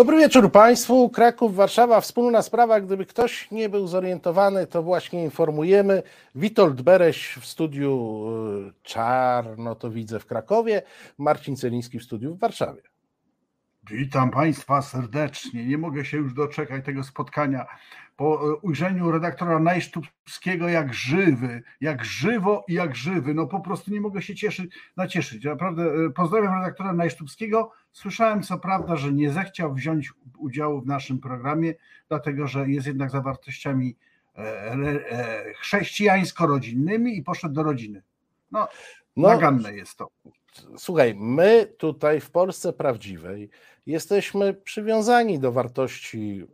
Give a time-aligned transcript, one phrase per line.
[0.00, 1.08] Dobry wieczór Państwu.
[1.08, 2.80] Kraków, Warszawa, wspólna sprawa.
[2.80, 6.02] Gdyby ktoś nie był zorientowany, to właśnie informujemy.
[6.34, 8.24] Witold Bereś w studiu
[8.68, 10.82] y, Czarno to widzę w Krakowie,
[11.18, 12.89] Marcin Celiński w studiu w Warszawie.
[13.82, 15.66] Witam Państwa serdecznie.
[15.66, 17.66] Nie mogę się już doczekać tego spotkania.
[18.16, 23.34] Po e, ujrzeniu redaktora Najsztubskiego jak żywy, jak żywo i jak żywy.
[23.34, 25.44] No po prostu nie mogę się cieszyć, nacieszyć.
[25.44, 27.72] Naprawdę e, pozdrawiam redaktora Najsztubskiego.
[27.92, 31.74] Słyszałem co prawda, że nie zechciał wziąć udziału w naszym programie,
[32.08, 33.96] dlatego że jest jednak za wartościami
[34.36, 38.02] e, chrześcijańsko-rodzinnymi i poszedł do rodziny.
[38.50, 38.68] No,
[39.16, 40.08] no naganne jest to.
[40.76, 43.50] Słuchaj, my tutaj w Polsce prawdziwej
[43.86, 46.44] jesteśmy przywiązani do wartości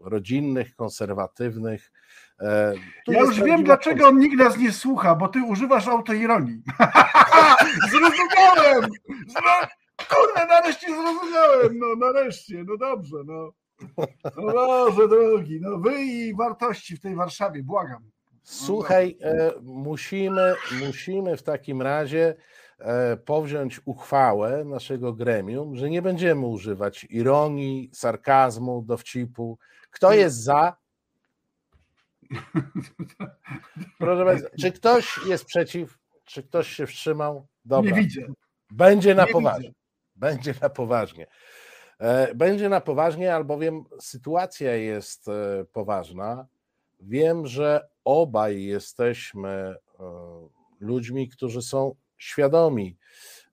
[0.00, 1.92] rodzinnych, konserwatywnych.
[2.40, 6.62] E, tu ja już wiem, dlaczego on nikt nas nie słucha, bo ty używasz autoironii.
[7.90, 8.90] Zrozumiałem!
[10.08, 13.52] Kurde, nareszcie zrozumiałem, no nareszcie, no dobrze, no.
[14.36, 18.10] No Boże drogi, no wy i wartości w tej Warszawie, błagam.
[18.42, 20.54] Słuchaj, e, musimy,
[20.86, 22.34] musimy w takim razie
[23.24, 29.58] powziąć uchwałę naszego gremium, że nie będziemy używać ironii, sarkazmu, dowcipu.
[29.90, 30.76] Kto jest za?
[33.98, 35.98] Proszę Państwa, czy ktoś jest przeciw?
[36.24, 37.46] Czy ktoś się wstrzymał?
[37.64, 37.90] Dobra.
[37.90, 38.20] Nie widzę.
[38.70, 39.68] Będzie na nie poważnie.
[39.68, 39.78] Widzę.
[40.16, 41.26] Będzie na poważnie.
[41.98, 45.26] E, będzie na poważnie, albowiem sytuacja jest
[45.72, 46.46] poważna.
[47.00, 49.76] Wiem, że obaj jesteśmy e,
[50.80, 52.96] ludźmi, którzy są świadomi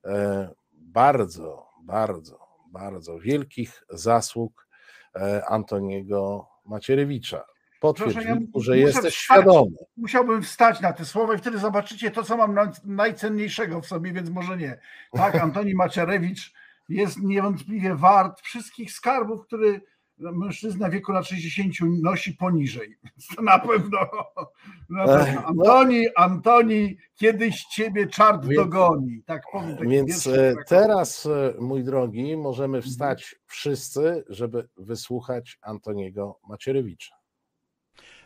[0.04, 4.68] e, bardzo, bardzo, bardzo wielkich zasług
[5.16, 7.44] e, Antoniego Macierewicza.
[7.80, 9.76] Potwierdź, ja że jesteś wstać, świadomy.
[9.96, 14.30] Musiałbym wstać na te słowa i wtedy zobaczycie to, co mam najcenniejszego w sobie, więc
[14.30, 14.80] może nie.
[15.12, 16.52] Tak, Antoni Macierewicz
[16.88, 19.46] jest niewątpliwie wart wszystkich skarbów,
[20.22, 22.96] mężczyzna w wieku lat 60 nosi poniżej.
[23.36, 23.98] To na pewno.
[24.90, 25.46] Na pewno.
[25.46, 29.22] Antoni, Antoni, kiedyś ciebie czart więc, dogoni.
[29.26, 29.76] Tak powiem.
[29.76, 32.90] Tak więc e, teraz, e, mój drogi, możemy mhm.
[32.92, 37.14] wstać wszyscy, żeby wysłuchać Antoniego Macierewicza.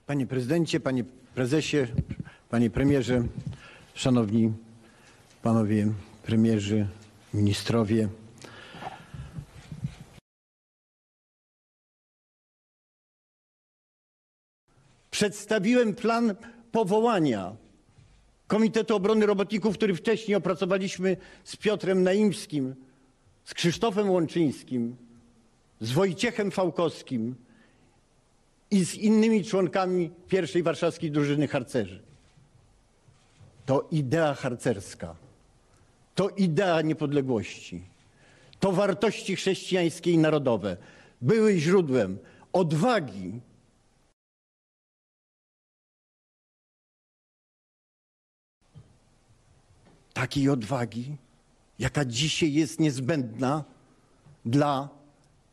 [0.06, 1.04] Panie prezydencie, panie
[1.34, 1.86] prezesie,
[2.50, 3.22] panie premierze,
[3.94, 4.52] szanowni
[5.42, 5.92] panowie
[6.22, 6.86] premierzy,
[7.34, 8.08] ministrowie.
[15.16, 16.34] Przedstawiłem plan
[16.72, 17.56] powołania
[18.46, 22.74] Komitetu Obrony Robotników, który wcześniej opracowaliśmy z Piotrem Naimskim,
[23.44, 24.96] z Krzysztofem Łączyńskim,
[25.80, 27.34] z Wojciechem Fałkowskim
[28.70, 32.02] i z innymi członkami pierwszej warszawskiej drużyny harcerzy.
[33.66, 35.16] To idea harcerska,
[36.14, 37.82] to idea niepodległości,
[38.60, 40.76] to wartości chrześcijańskie i narodowe.
[41.20, 42.18] Były źródłem
[42.52, 43.40] odwagi
[50.16, 51.16] takiej odwagi,
[51.78, 53.64] jaka dzisiaj jest niezbędna
[54.44, 54.88] dla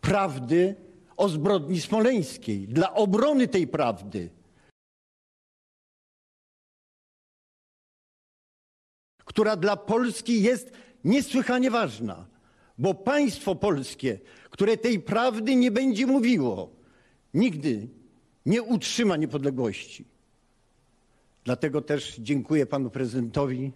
[0.02, 0.76] prawdy
[1.18, 4.30] o zbrodni smoleńskiej, dla obrony tej prawdy.
[9.26, 10.72] która dla Polski jest
[11.04, 12.26] niesłychanie ważna,
[12.78, 14.20] bo państwo polskie,
[14.50, 16.70] które tej prawdy nie będzie mówiło,
[17.34, 17.88] nigdy
[18.46, 20.06] nie utrzyma niepodległości.
[21.44, 23.72] Dlatego też dziękuję panu prezydentowi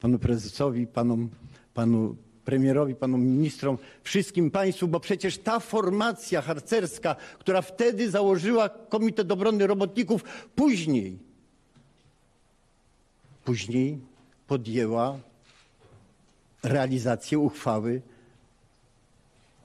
[0.00, 1.28] panu prezesowi, panom,
[1.74, 9.32] panu premierowi, panom ministrom, wszystkim państwu, bo przecież ta formacja harcerska, która wtedy założyła Komitet
[9.32, 10.24] Obrony Robotników,
[10.54, 11.18] później,
[13.44, 13.98] później
[14.46, 15.18] podjęła
[16.62, 18.02] realizację uchwały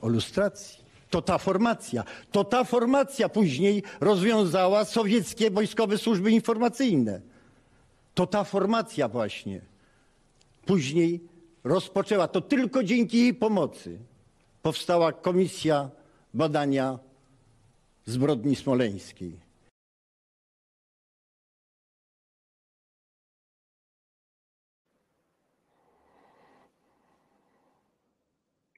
[0.02, 0.82] o lustracji.
[1.10, 7.22] To ta formacja, to ta formacja później rozwiązała sowieckie wojskowe służby informacyjne.
[8.14, 9.71] To ta formacja właśnie
[10.66, 11.28] później
[11.64, 14.00] rozpoczęła, to tylko dzięki jej pomocy
[14.62, 15.90] powstała komisja
[16.34, 17.00] badania
[18.06, 19.40] zbrodni smoleńskiej.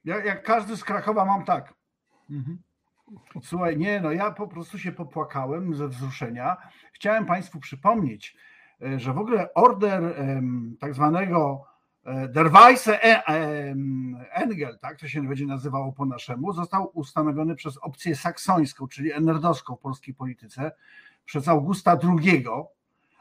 [0.04, 1.74] Ja, jak każdy z Krakowa mam tak.
[2.30, 2.58] Mhm.
[3.42, 6.56] Słuchaj, nie, no ja po prostu się popłakałem ze wzruszenia.
[6.92, 8.36] Chciałem Państwu przypomnieć,
[8.82, 10.02] e, że w ogóle order
[10.80, 11.66] tak zwanego
[12.04, 13.74] E, Der Weisse e,
[14.32, 19.76] Engel, tak to się będzie nazywało po naszemu, został ustanowiony przez opcję saksońską, czyli enerdowską
[19.76, 20.72] w polskiej polityce,
[21.24, 22.44] przez Augusta II,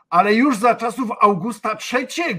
[0.10, 2.36] ale już za czasów Augusta III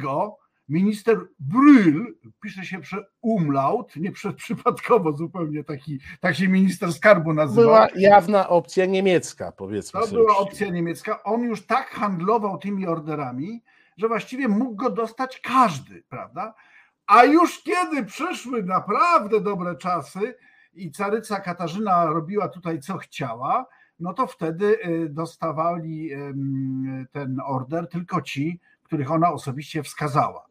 [0.68, 2.04] minister Brühl,
[2.42, 7.62] pisze się przez umlaut, nie przez przypadkowo zupełnie taki, tak się minister skarbu nazywa.
[7.62, 11.22] Była jawna opcja niemiecka, powiedzmy To była opcja niemiecka.
[11.22, 13.62] On już tak handlował tymi orderami,
[13.96, 16.54] że właściwie mógł go dostać każdy, prawda?
[17.06, 20.34] A już kiedy przyszły naprawdę dobre czasy
[20.74, 23.66] i caryca Katarzyna robiła tutaj co chciała,
[24.00, 26.10] no to wtedy y, dostawali
[27.12, 30.46] ten order tylko ci, których ona osobiście wskazała.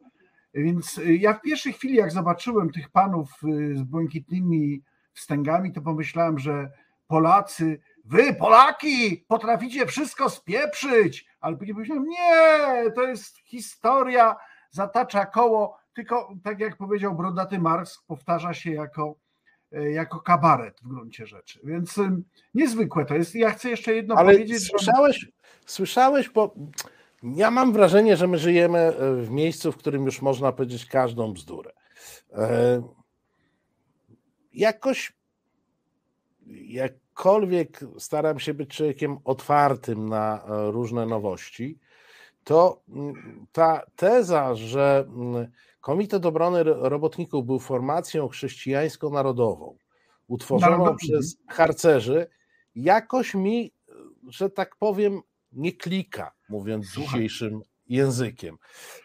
[0.54, 4.82] Więc y, ja w pierwszej chwili, jak zobaczyłem tych panów y, z błękitnymi
[5.12, 6.70] wstęgami, to pomyślałem, że
[7.06, 14.36] Polacy, wy Polaki potraficie wszystko spieprzyć, ale później pomyślałem, nie, to jest historia,
[14.70, 19.14] zatacza koło, tylko tak jak powiedział brodaty Marx, powtarza się jako,
[19.72, 21.60] e, jako kabaret w gruncie rzeczy.
[21.64, 21.94] Więc
[22.54, 23.34] niezwykłe to jest.
[23.34, 24.62] Ja chcę jeszcze jedno Ale powiedzieć.
[24.62, 25.26] że- słyszałeś,
[25.66, 26.54] słyszałeś, bo
[27.22, 31.32] ja mam wrażenie, że my żyjemy e, w miejscu, w którym już można powiedzieć każdą
[31.32, 31.72] bzdurę.
[32.32, 32.82] E,
[34.52, 35.12] Jakoś,
[36.46, 41.78] jakkolwiek staram się być człowiekiem otwartym na e, różne nowości,
[42.44, 45.46] to mm, ta teza, że mm,
[45.80, 49.76] Komitet Obrony Ro- Robotników był formacją chrześcijańsko-narodową,
[50.28, 50.96] utworzoną Narodową.
[50.96, 52.26] przez harcerzy,
[52.74, 53.72] jakoś mi,
[54.28, 55.20] że tak powiem,
[55.52, 58.58] nie klika, mówiąc dzisiejszym językiem.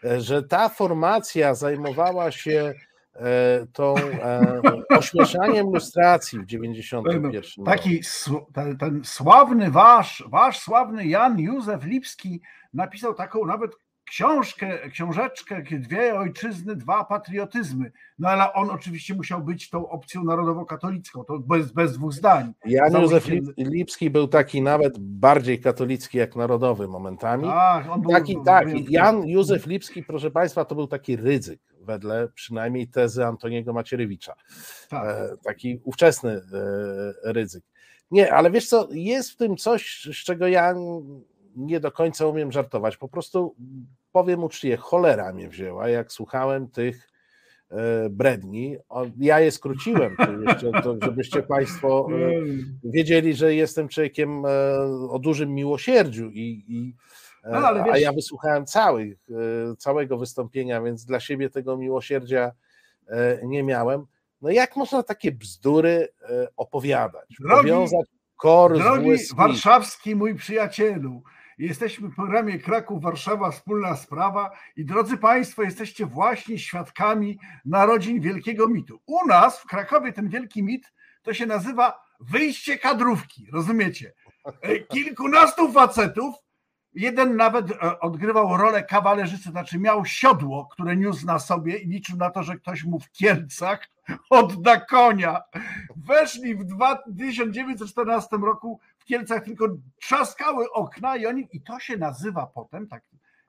[0.04, 2.74] E, Że ta formacja zajmowała się
[3.74, 7.64] tą e, ośmieszaniem lustracji w 91 roku.
[7.66, 8.02] Taki
[8.80, 12.42] ten, sławny wasz, wasz sławny Jan Józef Lipski
[12.74, 13.72] napisał taką nawet
[14.10, 17.92] książkę, książeczkę, dwie ojczyzny, dwa patriotyzmy.
[18.20, 22.54] No ale on oczywiście musiał być tą opcją narodowo-katolicką, to bez, bez dwóch zdań.
[22.66, 23.28] Jan Józef
[23.58, 27.44] Lipski był taki nawet bardziej katolicki jak narodowy momentami.
[27.44, 28.90] Tak, on był Taki, tak.
[28.90, 34.36] Jan Józef Lipski, proszę Państwa, to był taki ryzyk, wedle przynajmniej tezy Antoniego Macierewicza.
[34.90, 35.06] Tak.
[35.06, 36.42] E, taki ówczesny e,
[37.34, 37.64] ryzyk.
[38.12, 40.76] Nie, ale wiesz co, jest w tym coś, z czego ja
[41.56, 42.98] nie do końca umiem żartować.
[42.98, 43.56] Po prostu
[44.12, 47.12] powiem uczciwie, cholera mnie wzięła, jak słuchałem tych
[47.70, 48.78] e, bredni.
[49.18, 50.16] Ja je skróciłem,
[50.48, 52.32] jeszcze, to, żebyście Państwo e,
[52.84, 54.46] wiedzieli, że jestem człowiekiem
[55.10, 56.96] o dużym miłosierdziu i, i
[57.44, 59.18] No, ale a wiesz- ja wysłuchałem całych,
[59.72, 62.52] e, całego wystąpienia, więc dla siebie tego miłosierdzia
[63.08, 64.06] e, nie miałem.
[64.42, 67.36] No jak można takie bzdury e, opowiadać?
[67.42, 68.06] Drogi- Powiązać
[68.38, 71.24] kor Drogi warszawski mój przyjacielu,
[71.58, 79.00] jesteśmy w programie Kraków-Warszawa Wspólna Sprawa i drodzy Państwo, jesteście właśnie świadkami narodzin wielkiego mitu.
[79.06, 80.92] U nas w Krakowie ten wielki mit
[81.24, 84.14] to się nazywa wyjście kadrówki, rozumiecie?
[84.62, 86.36] E, Kilkunastu facetów,
[86.94, 92.18] jeden nawet e, odgrywał rolę kawalerzycy, znaczy miał siodło, które niósł na sobie i liczył
[92.18, 93.88] na to, że ktoś mu w Kielcach
[94.30, 95.42] odda konia.
[95.96, 99.68] Weszli w dwa- 1914 roku w Kielcach tylko
[100.02, 103.04] trzaskały okna i oni, i to się nazywa potem, tak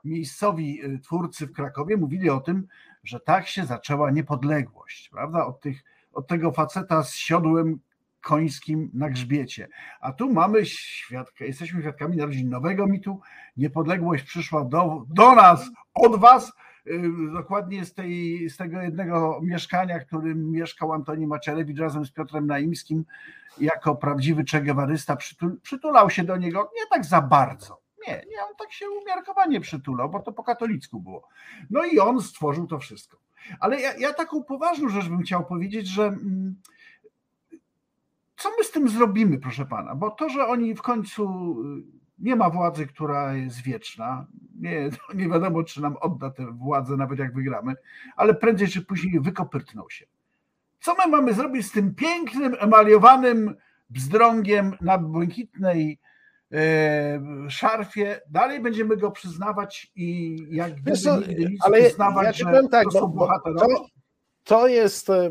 [0.04, 2.66] miejscowi y, twórcy w Krakowie mówili o tym,
[3.04, 5.46] że tak się zaczęła niepodległość, prawda?
[5.46, 7.80] Od, tych, od tego faceta z siodłem
[8.20, 9.68] końskim na grzbiecie.
[10.00, 13.20] A tu mamy świadka, jesteśmy świadkami narodzin nowego mitu.
[13.56, 16.52] Niepodległość przyszła do, do nas, od was,
[16.86, 17.02] y,
[17.32, 23.04] dokładnie z, tej, z tego jednego mieszkania, którym mieszkał Antoni Macierewicz razem z Piotrem Naimskim,
[23.60, 27.80] jako prawdziwy czegewarysta, przytul, przytulał się do niego nie tak za bardzo.
[28.06, 31.28] Nie, nie, on tak się umiarkowanie przytulał, bo to po katolicku było.
[31.70, 33.18] No i on stworzył to wszystko.
[33.60, 36.56] Ale ja, ja taką poważną rzecz bym chciał powiedzieć, że mm,
[38.40, 39.94] co my z tym zrobimy, proszę pana?
[39.94, 41.24] Bo to, że oni w końcu
[41.62, 41.82] y,
[42.18, 44.26] nie ma władzy, która jest wieczna,
[44.60, 47.74] nie, nie wiadomo, czy nam odda tę władzę, nawet jak wygramy,
[48.16, 50.06] ale prędzej czy później wykopyrtną się.
[50.80, 53.54] Co my mamy zrobić z tym pięknym, emaliowanym
[53.90, 55.98] bzdrągiem na błękitnej
[56.52, 58.20] e, szarfie?
[58.30, 62.84] Dalej będziemy go przyznawać i jak gdyby Wiesz nigdy nic ale przyznawać, ja że tak,
[62.84, 63.74] to są bo- bo bohaterowie.
[63.74, 63.86] to-
[64.44, 65.30] To jest, e,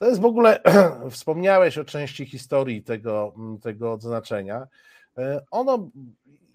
[0.00, 0.62] to jest w ogóle,
[1.10, 4.66] wspomniałeś o części historii tego, tego odznaczenia.
[5.18, 5.90] E, Ono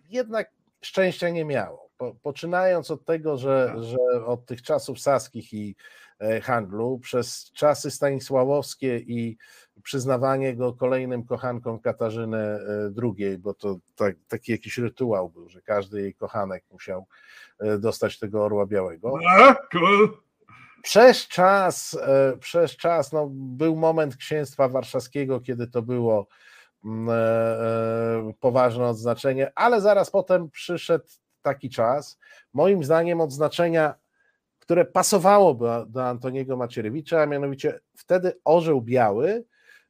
[0.09, 1.89] jednak szczęścia nie miało.
[1.97, 3.83] Po- Poczynając od tego, że, Tak.
[3.83, 5.75] że od tych czasów saskich i
[6.19, 9.37] e, handlu, przez czasy stanisławowskie i
[9.83, 12.59] przyznawanie go kolejnym kochankom Katarzyny e,
[13.03, 17.05] II, bo to tak, taki jakiś rytuał był, że każdy jej kochanek musiał
[17.79, 19.13] dostać tego orła białego
[19.71, 20.17] cool.
[20.85, 26.27] Przez czas, e, przez czas, no, był moment księstwa warszawskiego, kiedy to było
[26.85, 31.05] mm, e, e, poważne odznaczenie, ale zaraz potem przyszedł
[31.41, 32.19] taki czas,
[32.53, 33.93] moim zdaniem odznaczenia,
[34.59, 39.45] które pasowałoby do Antoniego Macierewicza, a mianowicie wtedy orzeł biały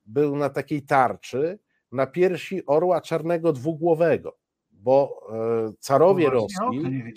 [0.06, 1.60] był na takiej tarczy
[1.92, 4.38] na piersi orła czarnego dwugłowego,
[4.72, 5.28] bo
[5.80, 6.58] carowie Rosji,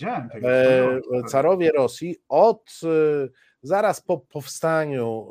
[0.02, 2.80] no, e, carowie Rosji od
[3.62, 5.28] zaraz po powstaniu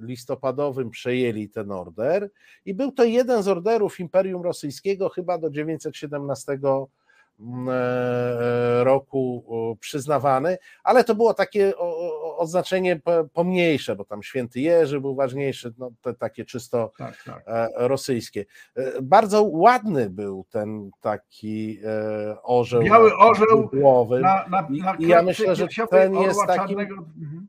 [0.00, 2.30] listopadowym przejęli ten order
[2.64, 6.58] i był to jeden z orderów Imperium Rosyjskiego chyba do 917
[7.68, 9.44] E, roku
[9.80, 11.72] przyznawany, ale to było takie
[12.36, 13.00] oznaczenie
[13.32, 17.42] pomniejsze, bo tam święty Jerzy był ważniejszy, no te takie czysto tak, tak.
[17.46, 18.44] E, rosyjskie.
[18.76, 21.80] E, bardzo ładny był ten taki
[22.42, 22.82] orzeł.
[22.82, 24.20] Biały orzeł głowy.
[24.20, 27.46] Na, na, na I ja myślę, że ten jest takim, mhm.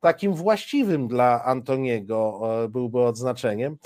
[0.00, 3.76] Takim właściwym dla Antoniego byłby odznaczeniem.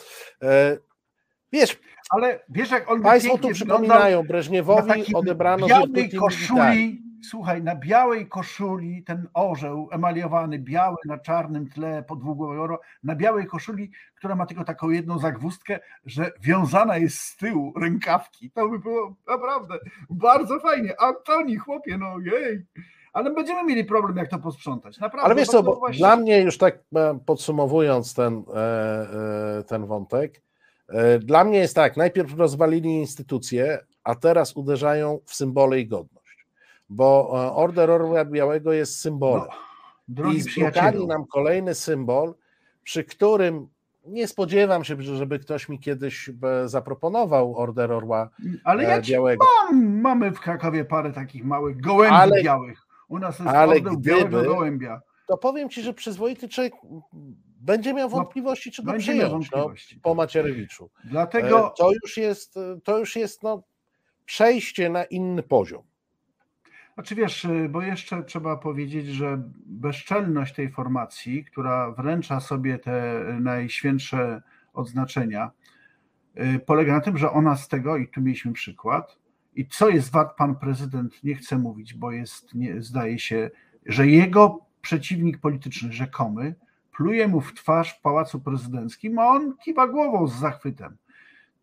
[1.52, 8.28] Wiesz, ale wiesz, jak on Państwo tu przypominają, Breżniewowi odebrano białej koszuli, słuchaj, na białej
[8.28, 14.64] koszuli ten orzeł emaliowany, biały na czarnym tle podwójnego na białej koszuli, która ma tylko
[14.64, 18.50] taką jedną zagwózdkę, że wiązana jest z tyłu rękawki.
[18.50, 19.78] To by było naprawdę
[20.10, 21.00] bardzo fajnie.
[21.00, 22.66] Antoni, chłopie, no jej.
[23.12, 24.98] Ale będziemy mieli problem, jak to posprzątać.
[25.00, 25.26] Naprawdę.
[25.26, 25.98] Ale wiesz co, bo właśnie...
[25.98, 30.42] dla mnie już tak e, podsumowując ten, e, e, ten wątek,
[31.20, 36.46] dla mnie jest tak, najpierw rozwalili instytucje, a teraz uderzają w symbole i godność,
[36.88, 39.46] bo Order Orła Białego jest symbolem.
[40.08, 42.34] No, I zblokali nam kolejny symbol,
[42.82, 43.68] przy którym
[44.06, 46.30] nie spodziewam się, żeby ktoś mi kiedyś
[46.64, 48.30] zaproponował Order Orła
[48.64, 49.46] Ale ja Białego.
[49.62, 52.86] Mam, mamy w Krakowie parę takich małych gołębi ale, białych.
[53.12, 55.00] U nas jest ale gdyby, Białego Gołębia.
[55.26, 56.74] To powiem ci, że przyzwoity człowiek
[57.60, 60.90] będzie miał no, wątpliwości, czy go przyjąć no, po Macierewiczu.
[61.04, 62.54] Dlatego e, to już jest,
[62.84, 63.62] to już jest no,
[64.24, 65.82] przejście na inny poziom.
[66.94, 73.24] Znaczy wiesz, y, bo jeszcze trzeba powiedzieć, że bezczelność tej formacji, która wręcza sobie te
[73.40, 74.42] najświętsze
[74.72, 75.50] odznaczenia,
[76.36, 79.21] y, polega na tym, że ona z tego, i tu mieliśmy przykład,
[79.54, 83.50] i co jest wart pan prezydent, nie chce mówić, bo jest, nie, zdaje się,
[83.86, 86.54] że jego przeciwnik polityczny, rzekomy,
[86.96, 90.96] pluje mu w twarz w pałacu prezydenckim, a on kiwa głową z zachwytem.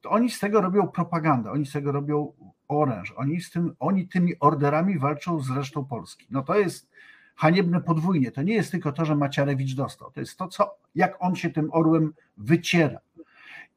[0.02, 2.34] To oni z tego robią propagandę, oni z tego robią
[2.68, 6.28] oręż, oni, z tym, oni tymi orderami walczą z resztą Polski.
[6.32, 6.90] No to jest
[7.36, 8.32] haniebne podwójnie.
[8.32, 11.50] To nie jest tylko to, że Maciarewicz dostał, to jest to, co, jak on się
[11.50, 13.00] tym orłem wyciera.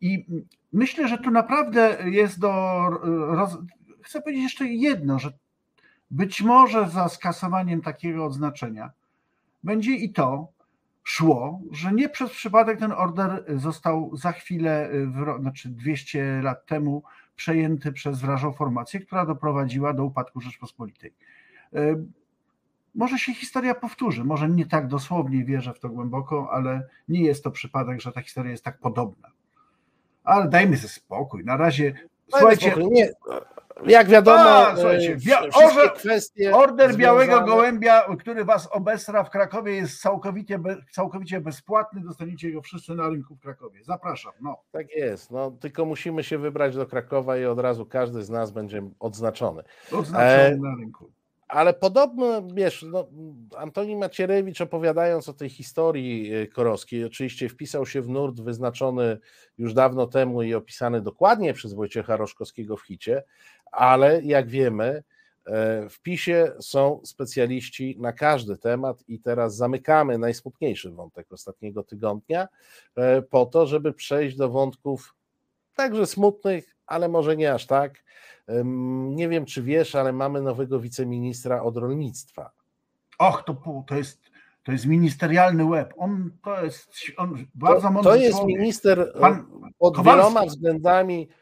[0.00, 0.26] I
[0.73, 2.52] myślę, że tu naprawdę jest do.
[3.28, 3.59] Roz...
[4.02, 5.32] Chcę powiedzieć jeszcze jedno, że
[6.11, 8.90] być może za skasowaniem takiego odznaczenia
[9.64, 10.49] będzie i to,
[11.04, 14.90] szło, że nie przez przypadek ten order został za chwilę,
[15.40, 17.02] znaczy 200 lat temu,
[17.37, 21.14] przejęty przez wrażą formację, która doprowadziła do upadku Rzeczpospolitej.
[21.75, 22.04] E,
[22.94, 27.44] może się historia powtórzy, może nie tak dosłownie wierzę w to głęboko, ale nie jest
[27.44, 29.28] to przypadek, że ta historia jest tak podobna.
[30.25, 31.44] Ale dajmy sobie spokój.
[31.44, 31.94] Na razie.
[32.28, 32.92] Słuchajcie, spokój.
[32.92, 33.11] Nie,
[33.86, 36.98] jak wiadomo, A, słuchajcie, bia- orze, kwestie order związane...
[36.98, 42.94] Białego Gołębia, który was obesra w Krakowie jest całkowicie, be, całkowicie bezpłatny, dostaniecie go wszyscy
[42.94, 43.84] na rynku w Krakowie.
[43.84, 44.32] Zapraszam.
[44.40, 44.62] No.
[44.72, 48.50] Tak jest, no, tylko musimy się wybrać do Krakowa i od razu każdy z nas
[48.50, 49.62] będzie odznaczony.
[49.92, 50.56] Odznaczony e...
[50.56, 51.10] na rynku.
[51.48, 53.08] Ale podobno, wiesz, no,
[53.56, 59.18] Antoni Macierewicz opowiadając o tej historii e, korowskiej, oczywiście wpisał się w nurt wyznaczony
[59.58, 63.22] już dawno temu i opisany dokładnie przez Wojciecha Roszkowskiego w hicie,
[63.72, 65.02] ale jak wiemy,
[65.46, 72.48] e, w PiSie są specjaliści na każdy temat i teraz zamykamy najsmutniejszy wątek ostatniego tygodnia
[72.96, 75.14] e, po to, żeby przejść do wątków
[75.76, 78.04] także smutnych, ale może nie aż tak.
[79.04, 82.50] Nie wiem, czy wiesz, ale mamy nowego wiceministra od rolnictwa.
[83.18, 84.20] Och, to, to jest
[84.64, 85.94] to jest ministerialny łeb.
[85.96, 88.58] On to jest on bardzo mądry To jest człowiek.
[88.58, 89.46] minister Pan
[89.78, 90.18] pod Kowalski.
[90.22, 91.41] wieloma względami E,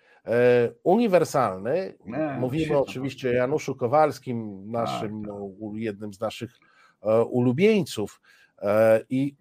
[0.82, 1.94] uniwersalny.
[2.06, 5.40] Nie, Mówimy oczywiście o Januszu Kowalskim, naszym, tak, tak.
[5.60, 6.58] No, jednym z naszych
[7.02, 8.20] e, ulubieńców.
[8.62, 9.36] E, I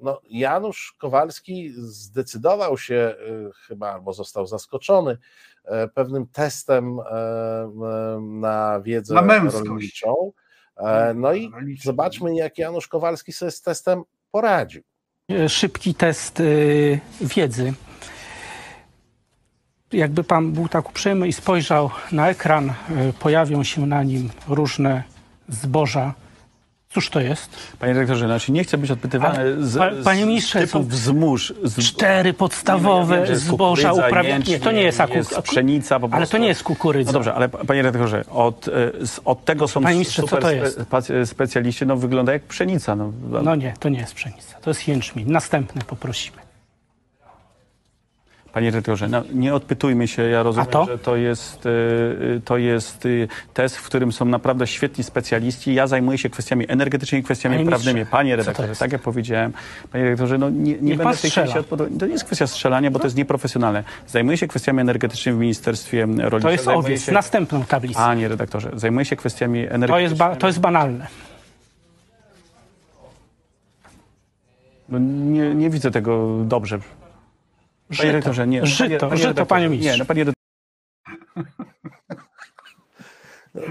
[0.00, 3.14] no, Janusz Kowalski zdecydował się
[3.66, 5.18] chyba, albo został zaskoczony
[5.94, 6.98] pewnym testem
[8.20, 10.32] na wiedzę na rolniczą.
[11.14, 11.50] No i
[11.82, 14.82] zobaczmy, jak Janusz Kowalski sobie z testem poradził.
[15.48, 16.42] Szybki test
[17.20, 17.72] wiedzy
[19.92, 22.72] jakby pan był tak uprzejmy i spojrzał na ekran, e,
[23.20, 25.02] pojawią się na nim różne
[25.48, 26.14] zboża
[26.90, 27.50] Cóż to jest?
[27.78, 31.54] Panie dyrektorze, znaczy nie chcę być odpytywany z, pa- panie z ministrze, typów są zmórz.
[31.64, 35.16] Z, Cztery podstawowe Nie, jest zboża jęczmień, Nie, to nie jest akurat.
[35.16, 36.36] jest pszenica po Ale to prostu.
[36.38, 37.08] nie jest kukurydza.
[37.08, 40.42] No dobrze, ale panie redaktorze, od, e, z- od tego są Panie ministrze, co super
[40.42, 40.78] to jest?
[40.78, 42.96] pac- specjaliści, no wygląda jak pszenica.
[42.96, 43.12] No,
[43.42, 44.58] No nie, to nie jest pszenica.
[44.60, 45.30] To jest jęczmień.
[45.30, 46.36] Następny poprosimy.
[48.56, 50.84] Panie redaktorze, no, nie odpytujmy się, ja rozumiem, to?
[50.84, 51.70] że to jest, e,
[52.36, 53.08] e, to jest e,
[53.54, 55.74] test, w którym są naprawdę świetni specjaliści.
[55.74, 58.06] Ja zajmuję się kwestiami energetycznymi, kwestiami Panie prawnymi.
[58.06, 59.52] Panie redaktorze, tak jak powiedziałem,
[59.92, 61.98] panie redaktorze, no nie, nie będę w tej kwestii odpowiadał.
[61.98, 63.84] To nie jest kwestia strzelania, bo to jest nieprofesjonalne.
[64.06, 66.40] Zajmuję się kwestiami energetycznymi w Ministerstwie Rolnictwa.
[66.40, 67.04] To jest owiec.
[67.04, 67.94] się- Następną tablicę.
[67.94, 69.92] Panie redaktorze, zajmuję się kwestiami energetycznymi.
[69.92, 71.06] To jest, ba- to jest banalne.
[74.88, 76.78] No, nie, nie widzę tego dobrze.
[77.88, 78.66] Panie Żyto, redaktorze, nie.
[78.66, 79.92] żyto, panie, panie żyto, panie ministrze.
[79.92, 80.24] Nie, no panie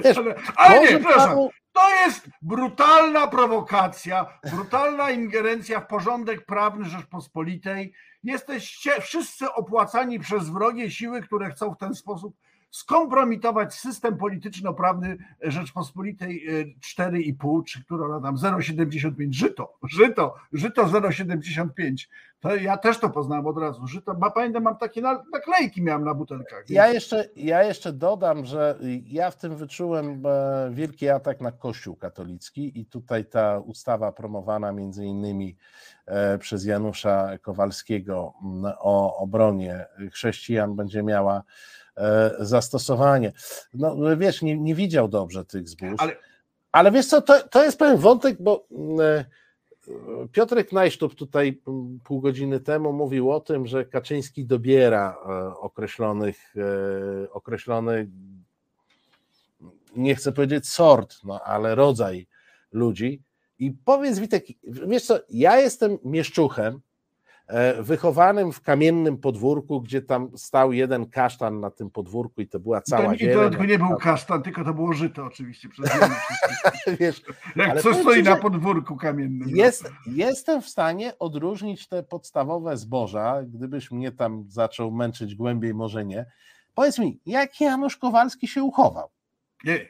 [0.04, 1.30] Wiesz, Ale, ale nie, przepraszam.
[1.30, 7.94] panu- To jest brutalna prowokacja, brutalna ingerencja w porządek prawny Rzeczpospolitej.
[8.24, 12.36] Jesteście wszyscy opłacani przez wrogie siły, które chcą w ten sposób
[12.76, 16.66] skompromitować system polityczno-prawny Rzeczpospolitej e,
[17.04, 22.08] 4,5, czy która ona tam 0,75, żyto, żyto, żyto 0,75.
[22.40, 23.88] To ja też to poznałem od razu.
[23.88, 26.70] Żyto, ma pamiętam, mam takie na- naklejki miałem na butelkach.
[26.70, 31.96] Ja jeszcze, ja jeszcze dodam, że ja w tym wyczułem e, wielki atak na Kościół
[31.96, 35.58] katolicki i tutaj ta ustawa promowana między innymi
[36.06, 38.34] e, przez Janusza Kowalskiego
[38.80, 41.44] o obronie chrześcijan będzie miała e,
[42.40, 43.34] zastosowanie.
[43.74, 46.16] No wiesz, nie, nie widział dobrze tych zbóż, ale,
[46.72, 49.26] Ale- wiesz co, to, to jest pewien wątek, bo m, e,
[50.32, 56.54] Piotrek Najsztub tutaj m, pół godziny temu mówił o tym, że Kaczyński dobiera e, określonych,
[57.26, 58.10] e, określony,
[59.96, 62.28] nie chcę powiedzieć sort, no ale rodzaj
[62.72, 63.22] ludzi.
[63.60, 66.80] I powiedz Witek, wiesz co, ja jestem mieszczuchem, e,
[67.80, 72.82] wychowanym w kamiennym podwórku, gdzie tam stał jeden kasztan na tym podwórku i to była
[72.82, 73.54] cała to, I zieleń.
[73.54, 75.90] to nie był kasztan, tylko to było żyto oczywiście przez.
[77.00, 77.22] Wiesz,
[77.56, 79.50] Jak Ale co powiem stoi na podwórku kamiennym.
[79.52, 79.58] no.
[79.58, 86.06] Jest, jestem w stanie odróżnić te podstawowe zboża, gdybyś mnie tam zaczął męczyć głębiej, może
[86.06, 86.26] nie.
[86.74, 89.10] Powiedz mi, jak Janusz Kowalski się uchował?
[89.64, 89.90] Nie,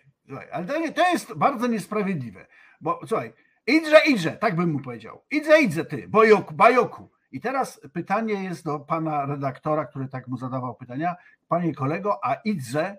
[0.52, 2.46] ale to, nie, to jest bardzo niesprawiedliwe,
[2.82, 3.34] bo słuchaj,
[3.68, 5.22] idźże, idźże, tak bym mu powiedział.
[5.32, 7.10] Idźże, idźże ty, bojoku, bajoku.
[7.36, 11.16] I teraz pytanie jest do pana redaktora, który tak mu zadawał pytania.
[11.48, 12.98] Panie kolego, a idźże,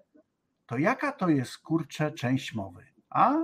[0.66, 2.87] to jaka to jest kurcze część mowy?
[3.11, 3.35] A?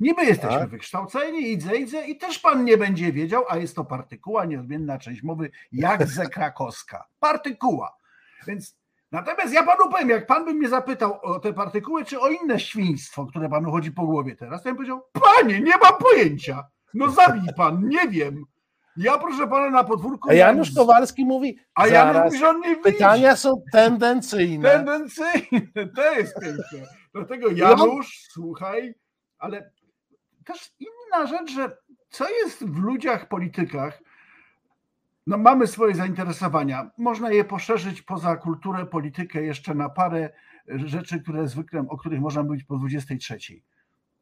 [0.00, 0.68] Niby jesteśmy Tak.
[0.68, 5.22] wykształceni, idźże, idźże i też pan nie będzie wiedział, a jest to partykuła, nieodmienna część
[5.22, 7.04] mowy, jak ze krakowska.
[7.20, 7.96] Partykuła.
[8.46, 8.76] Więc
[9.12, 12.60] Natomiast ja panu powiem, jak pan by mnie zapytał o te partykuły, czy o inne
[12.60, 16.64] świństwo, które panu chodzi po głowie teraz, to ja bym powiedział, panie, nie mam pojęcia.
[16.94, 18.44] No zabij pan, nie wiem.
[18.96, 20.30] Ja proszę pana na podwórku.
[20.30, 22.82] A miałem Janusz z- Kowalski mówi, A Janusz mówi, że on nie widzi.
[22.82, 24.70] pytania są tendencyjne.
[24.70, 26.88] Tendencyjne, to jest piękne.
[27.14, 28.94] Dlatego Janusz, słuchaj,
[29.38, 29.70] ale
[30.44, 31.76] też inna rzecz, że
[32.10, 34.02] co jest w ludziach, politykach,
[35.26, 36.90] no mamy swoje zainteresowania.
[36.98, 40.30] Można je poszerzyć poza kulturę, politykę jeszcze na parę
[40.68, 43.38] rzeczy, które zwykle, o których można mówić po 23.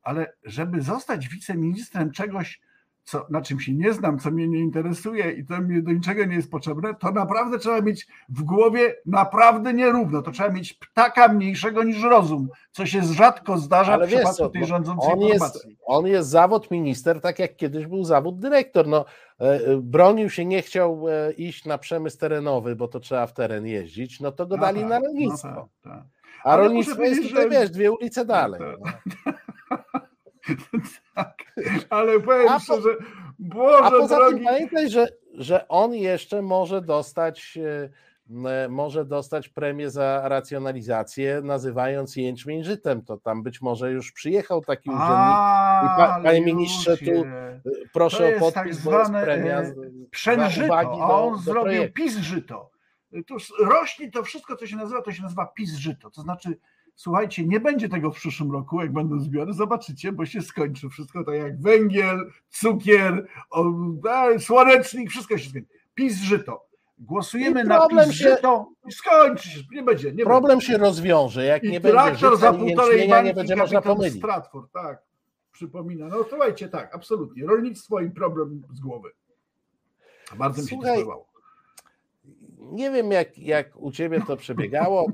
[0.02, 2.60] Ale żeby zostać wiceministrem czegoś,
[3.10, 6.24] co, na czym się nie znam, co mnie nie interesuje i to mnie do niczego
[6.24, 10.22] nie jest potrzebne, to naprawdę trzeba mieć w głowie naprawdę nierówno.
[10.22, 14.48] To trzeba mieć ptaka mniejszego niż rozum, co się rzadko zdarza Ale w przypadku co,
[14.48, 18.86] tej no, rządzącej on jest, on jest zawód minister, tak jak kiedyś był zawód dyrektor.
[18.86, 19.04] No,
[19.40, 23.32] e, e, bronił się, nie chciał e, iść na przemysł terenowy, bo to trzeba w
[23.32, 25.48] teren jeździć, no to go No dali tak, na no rolnictwo.
[25.48, 26.02] tak, tak.
[26.44, 28.60] A Ale rolnictwo jest tutaj, że- wiesz, dwie ulice dalej.
[28.60, 28.78] Tak.
[28.80, 28.92] no.
[31.24, 31.36] tak,
[31.90, 36.42] ale powiem A po- szczerze, A Boże poza drogi, tym pamiętaj, że, że on jeszcze
[36.42, 37.90] może dostać, e,
[38.30, 43.02] m, może dostać premię za racjonalizację, nazywając jęczmień żytem.
[43.04, 45.08] To tam być może już przyjechał taki urzędnik.
[45.16, 47.60] A, I pa- panie ministrze, tu je.
[47.92, 51.38] Proszę o jest podpis, tak bo jest zwane, premia e, uwagi a do- on do
[51.40, 51.94] zrobił projektu.
[51.94, 52.70] PiS żyto.
[53.26, 56.10] Tu rośnie to wszystko, co się nazywa, to się nazywa PiS żyto.
[56.10, 56.58] To znaczy,
[56.94, 61.24] słuchajcie, nie będzie tego w przyszłym roku, jak będą zbiory, zobaczycie, bo się skończy wszystko
[61.24, 63.64] tak jak węgiel, cukier, o,
[64.10, 65.68] a, słonecznik, wszystko się skończy.
[65.94, 66.66] PiS żyto.
[66.98, 70.12] Głosujemy I na problem PiS się- żyto i skończy się, nie będzie.
[70.12, 71.72] Nie Problem się rozwiąże, jak będzie.
[71.72, 74.18] nie I będzie za życia i półtorej nie bańki będzie można pomylić.
[74.18, 75.02] Stratford, tak.
[75.52, 76.08] Przypomina.
[76.08, 77.46] No słuchajcie, tak, absolutnie.
[77.46, 79.10] Rolnictwo i problem z głowy.
[80.38, 81.26] Bardzo mi się to Słuchaj, podobało.
[82.58, 85.06] Nie wiem, jak, jak u ciebie to przebiegało.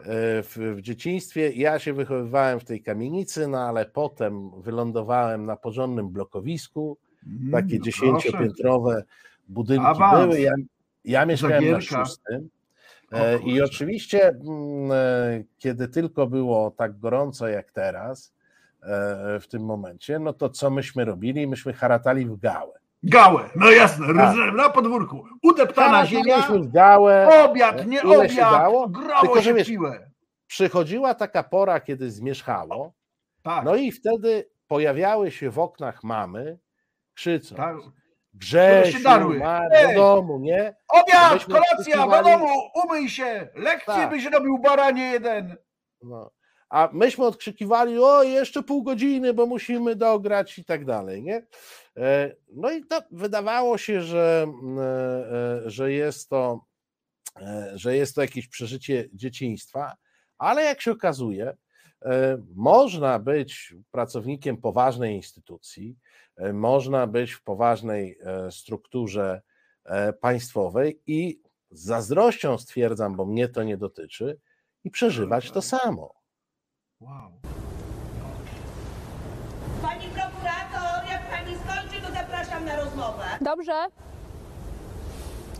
[0.00, 1.52] E, w, w dzieciństwie.
[1.52, 6.98] Ja się wychowywałem w tej kamienicy, no ale potem wylądowałem na porządnym blokowisku.
[7.26, 9.04] Mm, Takie no dziesięciopiętrowe
[9.48, 10.26] budynki Awans.
[10.26, 10.40] były.
[10.40, 10.52] Ja,
[11.04, 12.04] ja mieszkałem na Zagierka.
[12.04, 12.48] szóstym.
[13.12, 18.34] O E, I oczywiście, mm, e, kiedy tylko było tak gorąco jak teraz,
[19.40, 21.46] w tym momencie, no to co myśmy robili?
[21.46, 22.79] Myśmy haratali w gałę.
[23.02, 24.36] Gałę, no jasne, Tak.
[24.54, 25.24] na podwórku.
[25.42, 27.44] Udeptana ziemia, Harataliśmy w gałę.
[27.44, 28.88] obiad, nie się obiad, dało?
[28.88, 30.10] grało Tylko, się wiesz, piłę.
[30.46, 32.92] Przychodziła taka pora, kiedy zmierzchało,
[33.42, 36.58] Tak, no i wtedy pojawiały się w oknach mamy,
[37.14, 37.76] krzycząc, tak.
[38.34, 40.76] Grzesiu, się ma do domu, nie?
[40.88, 42.48] Obiad, kolacja, do domu,
[42.84, 44.10] umyj się, lekcje Tak.
[44.10, 45.56] byś robił baranie jeden.
[46.02, 46.30] No.
[46.70, 51.46] A myśmy odkrzykiwali, o jeszcze pół godziny, bo musimy dograć i tak dalej, nie?
[51.96, 54.82] E, No i to wydawało się, że, mm, e,
[55.66, 56.64] e, że, jest to,
[57.74, 59.96] że jest to jakieś przeżycie dzieciństwa,
[60.38, 61.56] ale jak się okazuje,
[62.54, 65.96] można być pracownikiem poważnej instytucji,
[66.52, 68.18] można być w poważnej
[68.50, 69.42] strukturze
[70.20, 74.40] państwowej i z zazdrością stwierdzam, bo mnie to nie dotyczy,
[74.84, 76.19] i przeżywać to samo.
[77.00, 77.30] Wow.
[79.82, 83.24] Pani prokurator, jak pani skończy, to zapraszam na rozmowę.
[83.40, 83.86] Dobrze.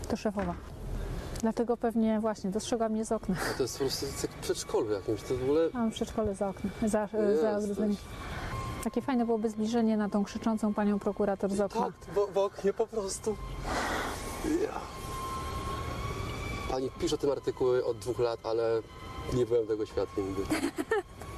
[0.07, 0.55] To szefowa.
[1.41, 3.35] Dlatego pewnie właśnie dostrzegła mnie z okna.
[3.57, 5.69] To jest po prostu jak w przedszkolu jakimś, to w ogóle...
[5.73, 7.63] Mam przedszkole za oknem, za, za Jesteś.
[7.63, 7.97] ogrodzeniem.
[8.83, 11.81] Takie fajne byłoby zbliżenie na tą krzyczącą panią prokurator z okna.
[11.81, 13.37] Tak, w, w oknie po prostu.
[14.63, 14.79] Ja.
[16.71, 18.81] Pani pisze o tym artykuły od dwóch lat, ale
[19.33, 20.43] nie byłem tego świadkiem nigdy.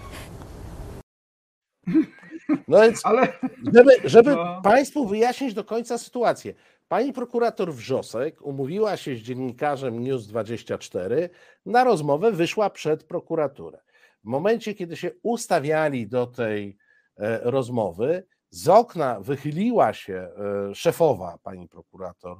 [2.67, 3.33] No więc, Ale
[3.73, 4.61] żeby, żeby No.
[4.63, 6.53] Państwu wyjaśnić do końca sytuację.
[6.87, 11.29] Pani prokurator Wrzosek umówiła się z dziennikarzem News24
[11.65, 13.79] na rozmowę, wyszła przed prokuraturę.
[14.23, 16.77] W momencie, kiedy się ustawiali do tej
[17.17, 22.37] e, rozmowy, z okna wychyliła się e, szefowa pani prokurator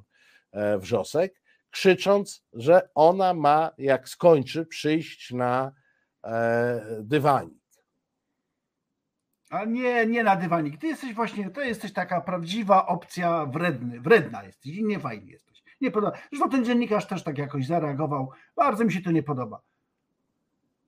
[0.51, 5.71] e, Wrzosek, krzycząc, że ona ma, jak skończy, przyjść na
[6.23, 7.62] e, dywanik.
[9.53, 10.81] A nie, nie na dywanik.
[10.81, 15.63] Ty jesteś właśnie, to jesteś taka prawdziwa opcja wredny, wredna jesteś i nie fajny jesteś.
[15.81, 16.17] Nie podoba.
[16.31, 18.31] Zresztą ten dziennikarz też tak jakoś zareagował.
[18.55, 19.59] Bardzo mi się to nie podoba.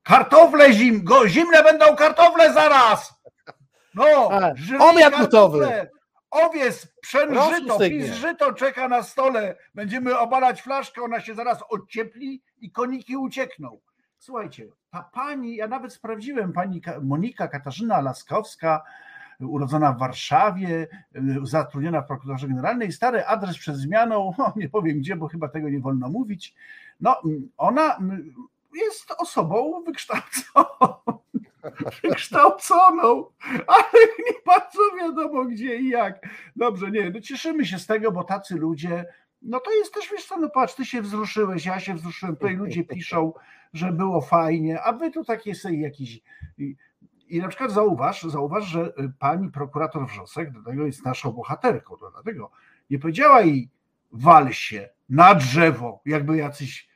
[0.03, 3.13] Kartofle zim, go, zimne będą kartofle zaraz!
[3.95, 4.29] No,
[4.79, 5.89] obiad gotowy.
[6.31, 7.99] Owiec, pszen Rosół żyto, stygnie.
[7.99, 9.55] pis żyto czeka na stole.
[9.75, 13.79] Będziemy obalać flaszkę, ona się zaraz odciepli i koniki uciekną.
[14.19, 18.83] Słuchajcie, ta pani, ja nawet sprawdziłem, pani Ka- Monika Katarzyna Laskowska,
[19.39, 25.15] urodzona w Warszawie, y, zatrudniona w prokuraturze generalnej, stary adres przed zmianą, nie powiem gdzie,
[25.15, 26.55] bo chyba tego nie wolno mówić.
[27.01, 27.21] No,
[27.57, 27.99] ona
[28.75, 30.95] jest osobą wykształconą,
[32.03, 33.25] wykształconą,
[33.67, 36.27] ale nie bardzo wiadomo gdzie i jak.
[36.55, 39.05] Dobrze, nie, no cieszymy się z tego, bo tacy ludzie,
[39.41, 42.55] no to jest też, wiesz co, no patrz, ty się wzruszyłeś, ja się wzruszyłem, tutaj
[42.55, 43.33] ludzie piszą,
[43.73, 46.21] że było fajnie, a wy tu takie sobie jakiś...
[47.27, 51.97] I, na przykład zauważ, zauważ, że y, pani prokurator Wrzosek, do tego jest naszą bohaterką,
[51.97, 52.51] to dlatego
[52.89, 53.69] nie powiedziała jej
[54.11, 56.89] wal się na drzewo, jakby jacyś...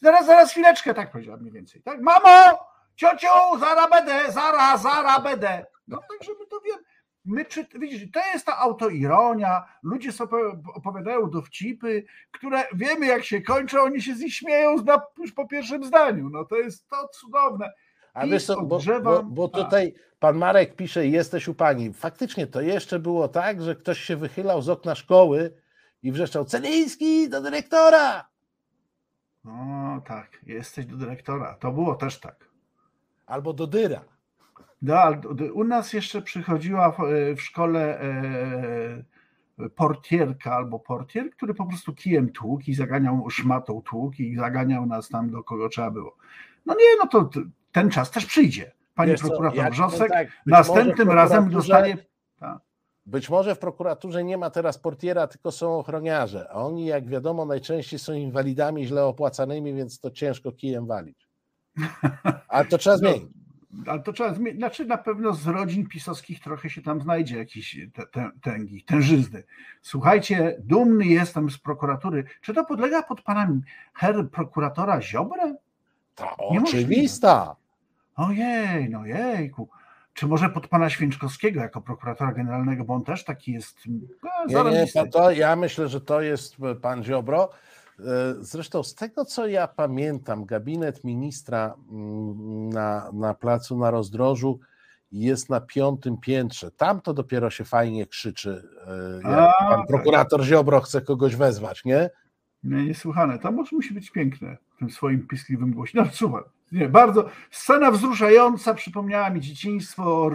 [0.00, 2.00] Zaraz, zaraz, chwileczkę, tak powiedziała mniej więcej, tak?
[2.00, 5.66] Mamo, ciociu, zara będę, zara, zara będę.
[5.88, 6.82] No także my to wiemy.
[7.28, 10.36] My czy, widzisz, to jest ta autoironia, ludzie sobie
[10.74, 15.48] opowiadają dowcipy, które wiemy jak się kończą, oni się z nich śmieją na, już po
[15.48, 16.28] pierwszym zdaniu.
[16.30, 17.72] No to jest to cudowne.
[18.14, 19.64] A wiesz co, bo, bo, bo tak.
[19.64, 21.92] tutaj pan Marek pisze, jesteś u pani.
[21.92, 25.54] Faktycznie to jeszcze było tak, że ktoś się wychylał z okna szkoły
[26.02, 28.28] i wrzeszczał, Celiński do dyrektora!
[29.44, 31.54] No tak, jesteś do dyrektora.
[31.60, 32.48] To było też tak.
[33.26, 34.04] Albo do dyra.
[34.86, 35.20] Ale
[35.52, 36.96] u nas jeszcze przychodziła w,
[37.36, 44.20] w szkole e, portierka albo portier, który po prostu kijem tłukł i zaganiał szmatą tłuk
[44.20, 46.16] i zaganiał nas tam do kogo trzeba było.
[46.66, 47.30] No nie, no to
[47.72, 48.72] ten czas też przyjdzie.
[48.94, 51.96] Pani Wiesz co, prokurator powiem Wrzosek tak, następnym razem dostanie...
[53.06, 57.44] Być może w prokuraturze nie ma teraz portiera, tylko są ochroniarze, a oni, jak wiadomo,
[57.44, 61.28] najczęściej są inwalidami źle opłacanymi, więc to ciężko kijem walić.
[62.48, 63.37] Ale to trzeba No, zmienić.
[63.86, 64.60] Ale to trzeba zmienić.
[64.60, 69.44] Znaczy na pewno z rodzin pisowskich trochę się tam znajdzie jakiś te, te, tęgi, tężyzny.
[69.82, 72.24] Słuchajcie, dumny jestem z prokuratury.
[72.40, 73.62] Czy to podlega pod panem
[73.94, 75.54] her prokuratora Ziobrę?
[76.50, 76.78] Niemożliwe.
[76.78, 77.56] oczywista.
[78.16, 79.68] Ojej, no jejku.
[80.14, 83.78] Czy może pod pana Święczkowskiego jako prokuratora generalnego, bo on też taki jest
[84.48, 87.50] no, Nie, nie, to, to ja myślę, że to jest pan Ziobro.
[88.40, 94.60] Zresztą z tego, co ja pamiętam, gabinet ministra mm, na, na placu na rozdrożu
[95.12, 96.70] jest na piątym piętrze.
[96.70, 99.88] Tam to dopiero się fajnie krzyczy, e, jak A, pan tak.
[99.88, 102.10] prokurator Ziobro chce kogoś wezwać, nie?
[102.64, 103.38] Nie, niesłychane.
[103.38, 105.92] Tam może musi być piękne w tym swoim piskliwym głosie.
[105.94, 107.28] No słuchaj, nie, bardzo.
[107.50, 110.30] Scena wzruszająca, przypomniała mi dzieciństwo,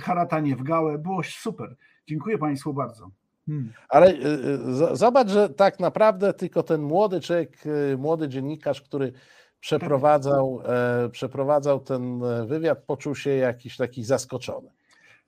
[0.00, 0.98] haratanie w gałę.
[0.98, 1.76] Było super.
[2.06, 3.10] Dziękuję Państwu bardzo.
[3.46, 3.72] Hmm.
[3.88, 9.12] Ale y, y, zobacz, że tak naprawdę tylko ten młody człowiek, y, młody dziennikarz, który
[9.62, 14.70] przeprowadzał, e, przeprowadzał ten e, wywiad, poczuł się jakiś taki zaskoczony.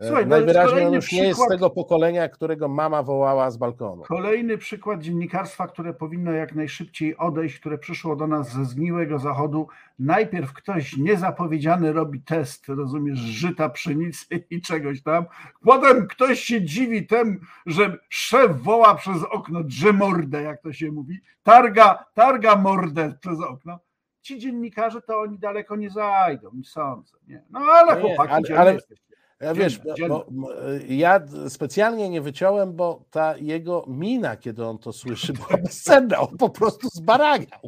[0.01, 3.51] E, Słuchaj, no Najwyraźniej on już nie jest z przykład- tego pokolenia, którego mama wołała
[3.51, 4.03] z balkonu.
[4.03, 9.69] Kolejny przykład dziennikarstwa, które powinno jak najszybciej odejść, które przyszło do nas ze zgniłego zachodu.
[9.99, 15.25] Najpierw ktoś niezapowiedziany robi test, rozumiesz, żyta, pszenicy i czegoś tam.
[15.65, 20.91] Potem ktoś się dziwi temu, że szef woła przez okno, drze mordę, jak to się
[20.93, 23.79] mówi, targa, targa mordę przez okno.
[24.21, 27.17] Ci dziennikarze to oni daleko nie zajdą, nie sądzę.
[27.29, 27.43] Nie.
[27.51, 29.05] No ale Nie, chłopaki, ale- ale- jesteście?
[29.45, 30.49] Ja wiesz, bo, bo,
[30.89, 36.21] ja specjalnie nie wyciąłem, bo ta jego mina, kiedy on to słyszy, była bezcenna.
[36.21, 37.59] On po prostu zbaragiał.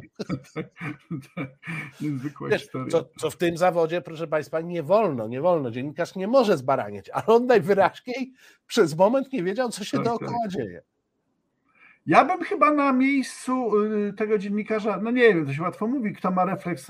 [2.01, 2.91] Niezwykła Wiesz, historia.
[2.91, 5.71] co, co w tym zawodzie, proszę Państwa, nie wolno, nie wolno.
[5.71, 8.33] Dziennikarz nie może zbaraniać, ale on najwyraźniej
[8.67, 10.81] przez moment nie wiedział, co się Tak, dookoła dzieje.
[12.05, 16.13] Ja bym chyba na miejscu y, tego dziennikarza, no nie wiem, to się łatwo mówi,
[16.13, 16.87] kto ma refleks,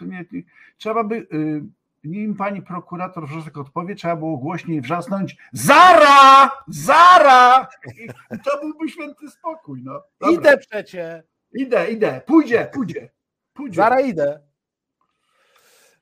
[0.00, 0.42] nie, nie,
[0.76, 1.62] trzeba by, y,
[2.04, 6.50] nim pani prokurator Wrzosek odpowie, trzeba było głośniej wrzasnąć Zara!
[6.68, 7.68] Zara!
[8.00, 8.08] I,
[8.44, 10.02] to byłby święty spokój, no.
[10.20, 10.34] Dobra.
[10.40, 13.10] Idę przecie, Idę, idę, pójdzie, pójdzie,
[13.54, 13.76] pójdzie.
[13.76, 14.40] zaraz idę.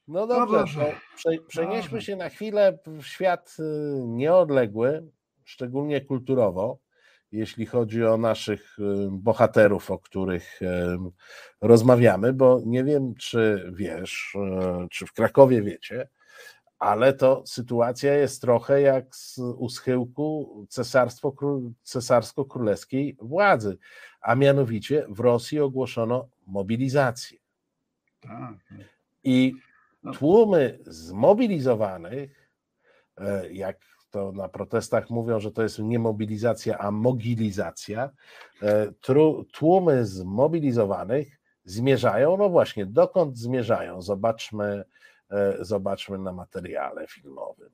[0.09, 0.81] No dobrze, Boże.
[0.85, 3.63] to prze, przenieśmy się na chwilę w świat y,
[4.07, 5.11] nieodległy,
[5.45, 6.79] szczególnie kulturowo,
[7.37, 8.77] jeśli chodzi o naszych
[9.11, 10.61] bohaterów, o których
[11.61, 14.35] rozmawiamy, bo nie wiem, czy wiesz,
[14.85, 16.09] y, czy w Krakowie wiecie,
[16.79, 20.67] ale to sytuacja jest trochę jak z, u schyłku
[21.83, 23.79] cesarsko-królewskiej władzy,
[24.21, 27.39] a mianowicie w Rosji ogłoszono mobilizację.
[28.21, 28.55] Tak.
[29.25, 29.55] I
[30.03, 30.13] No.
[30.13, 32.51] tłumy zmobilizowanych,
[33.19, 33.81] e, jak
[34.16, 38.10] to na protestach mówią, że to jest nie mobilizacja, a mogilizacja,
[38.62, 41.28] e, tru- tłumy zmobilizowanych
[41.66, 44.02] zmierzają, no właśnie, dokąd zmierzają?
[44.02, 44.84] Zobaczmy,
[45.32, 47.70] e, zobaczmy na materiale filmowym.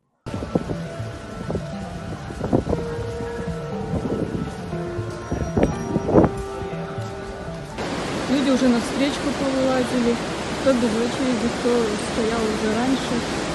[8.29, 10.15] Люди уже на встречку повылазили,
[10.61, 11.69] кто без очереди, кто
[12.13, 13.50] стоял уже раньше.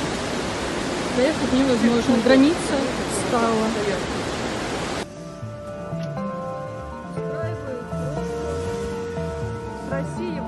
[1.17, 2.15] Доехать невозможно.
[2.23, 2.75] Граница
[3.27, 3.67] стала.
[9.89, 10.43] Россия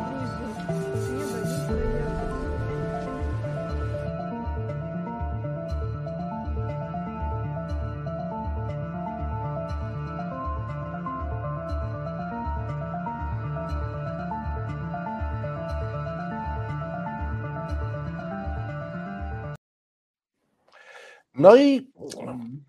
[21.40, 21.88] No i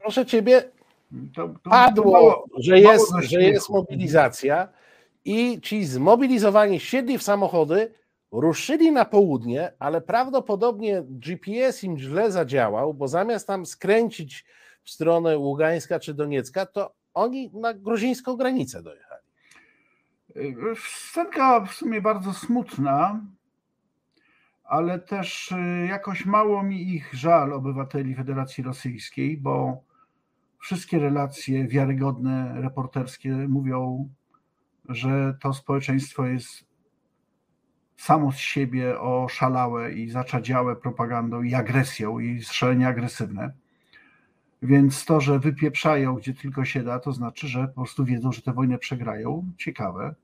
[0.01, 0.63] proszę ciebie,
[1.35, 4.69] To, to padło, mało- że jest, że jest mobilizacja
[5.25, 7.95] i ci zmobilizowani siedli w samochody,
[8.33, 14.45] ruszyli na południe, ale prawdopodobnie GPS im źle zadziałał, bo zamiast tam skręcić
[14.85, 19.23] w stronę Ługańska czy Doniecka, to oni na gruzińską granicę dojechali.
[21.11, 23.21] Scenka w sumie bardzo smutna,
[24.71, 29.85] ale też y, jakoś mało mi ich żal obywateli Federacji Rosyjskiej, bo
[30.59, 34.09] wszystkie relacje wiarygodne, reporterskie mówią,
[34.89, 36.65] że to społeczeństwo jest
[37.97, 43.53] samo z siebie oszalałe i zaczadziałe propagandą i agresją i szalenie agresywne.
[44.63, 48.43] Więc to, że wypieprzają gdzie tylko się da, to znaczy, że po prostu wiedzą, że
[48.43, 49.53] tę wojnę przegrają.
[49.59, 50.15] Ciekawe.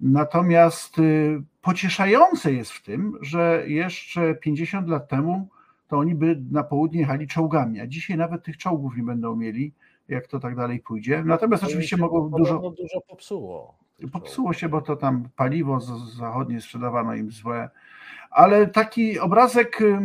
[0.00, 5.48] Natomiast y, pocieszające jest w tym, że jeszcze 50 lat temu
[5.88, 9.72] to oni by na południe jechali czołgami, a dzisiaj nawet tych czołgów nie będą mieli,
[10.08, 11.22] jak to tak dalej pójdzie.
[11.24, 12.58] Natomiast To oczywiście mogą dużo.
[12.70, 13.78] dużo popsuło.
[14.12, 17.70] Popsuło się, bo to tam paliwo z- zachodnie sprzedawano im złe.
[18.30, 19.98] Ale taki obrazek y,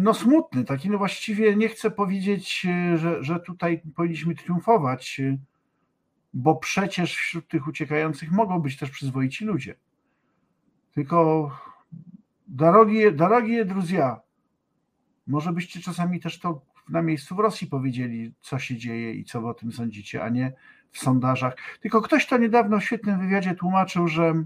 [0.00, 5.20] no smutny, taki no właściwie nie chcę powiedzieć, y, że, że tutaj powinniśmy triumfować,
[6.34, 9.74] bo przecież wśród tych uciekających mogą być też przyzwoici ludzie.
[10.94, 11.50] Tylko
[12.48, 14.20] drogie, drogie druzja,
[15.26, 19.40] może byście czasami też to na miejscu w Rosji powiedzieli, co się dzieje i co
[19.40, 20.52] wy o tym sądzicie, a nie
[20.90, 21.56] w sondażach.
[21.80, 24.44] Tylko ktoś to niedawno w świetnym wywiadzie tłumaczył, że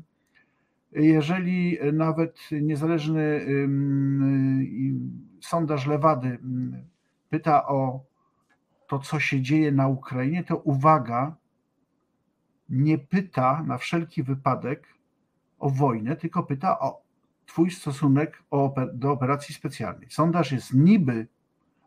[0.93, 3.47] jeżeli nawet niezależny
[5.41, 6.39] sondaż Lewady
[7.31, 8.01] pyta o
[8.89, 11.37] to, co się dzieje na Ukrainie, to uwaga,
[12.75, 14.89] nie pyta na wszelki wypadek
[15.59, 17.05] o wojnę, tylko pyta o
[17.47, 18.43] Twój stosunek
[18.93, 20.11] do operacji specjalnej.
[20.11, 21.27] Sondaż jest niby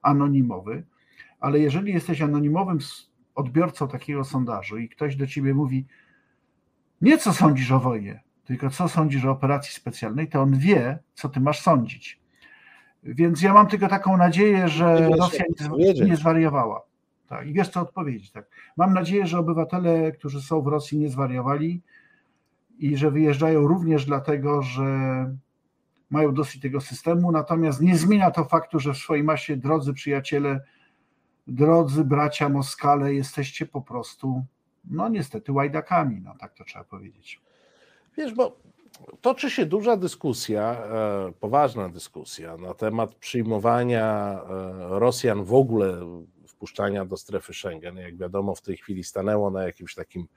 [0.02, 0.84] anonimowy,
[1.40, 2.80] ale jeżeli jesteś anonimowym
[3.36, 5.86] odbiorcą takiego sondażu i ktoś do ciebie mówi,
[7.02, 11.30] nie co sądzisz o wojnie, tylko co sądzisz o operacji specjalnej, to on wie, co
[11.30, 12.20] ty masz sądzić.
[13.04, 15.46] Więc ja mam tylko taką nadzieję, że Rosja
[15.78, 16.87] nie, nie zwariowała.
[17.28, 18.32] Tak, i wiesz co odpowiedzieć.
[18.32, 18.46] Tak.
[18.78, 21.82] Mam nadzieję, że obywatele, którzy są w Rosji, nie zwariowali
[22.80, 24.86] i że wyjeżdżają również dlatego, że
[26.10, 27.32] mają dosyć tego systemu.
[27.32, 30.62] Natomiast nie zmienia to faktu, że w swojej masie, drodzy przyjaciele,
[31.48, 34.44] drodzy bracia Moskale, jesteście po prostu,
[34.86, 37.42] no niestety, łajdakami, no tak to trzeba powiedzieć.
[38.18, 38.58] Wiesz, bo
[39.22, 46.00] toczy się duża dyskusja, e, poważna dyskusja na temat przyjmowania e, Rosjan w ogóle,
[46.58, 47.98] wpuszczania do strefy Schengen.
[47.98, 50.28] Jak wiadomo, w tej chwili stanęło na jakimś takim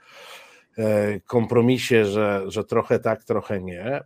[0.78, 4.00] e, kompromisie, że, że trochę tak, trochę nie.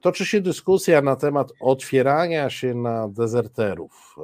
[0.00, 4.16] Toczy się dyskusja na temat otwierania się na dezerterów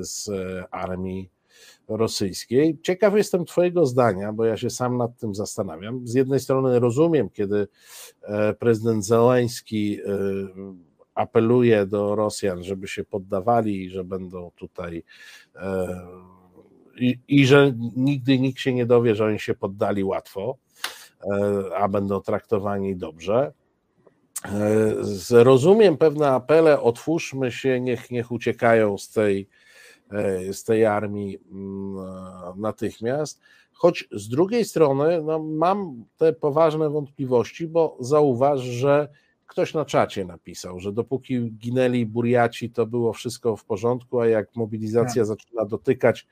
[0.00, 0.30] z
[0.70, 1.30] armii
[1.88, 2.78] rosyjskiej.
[2.82, 6.06] Ciekaw jestem Twojego zdania, bo ja się sam nad tym zastanawiam.
[6.08, 7.68] Z jednej strony rozumiem, kiedy
[8.22, 10.08] e, prezydent Zeleński e,
[11.18, 15.04] apeluje do Rosjan, żeby się poddawali i że będą tutaj
[15.56, 15.88] e,
[17.00, 20.56] i, i że nigdy nikt się nie dowie, że oni się poddali łatwo,
[21.76, 23.52] a będą traktowani dobrze.
[25.30, 29.48] Rozumiem pewne apele, otwórzmy się, niech, niech uciekają z tej
[30.12, 32.06] E, z tej armii mm,
[32.56, 33.40] natychmiast.
[33.72, 39.08] Choć z drugiej strony no, mam te poważne wątpliwości, bo zauważ, że
[39.48, 44.56] ktoś na czacie napisał, że dopóki ginęli Buriaci, to było wszystko w porządku, a jak
[44.56, 45.26] mobilizacja tak.
[45.26, 46.26] zaczyna dotykać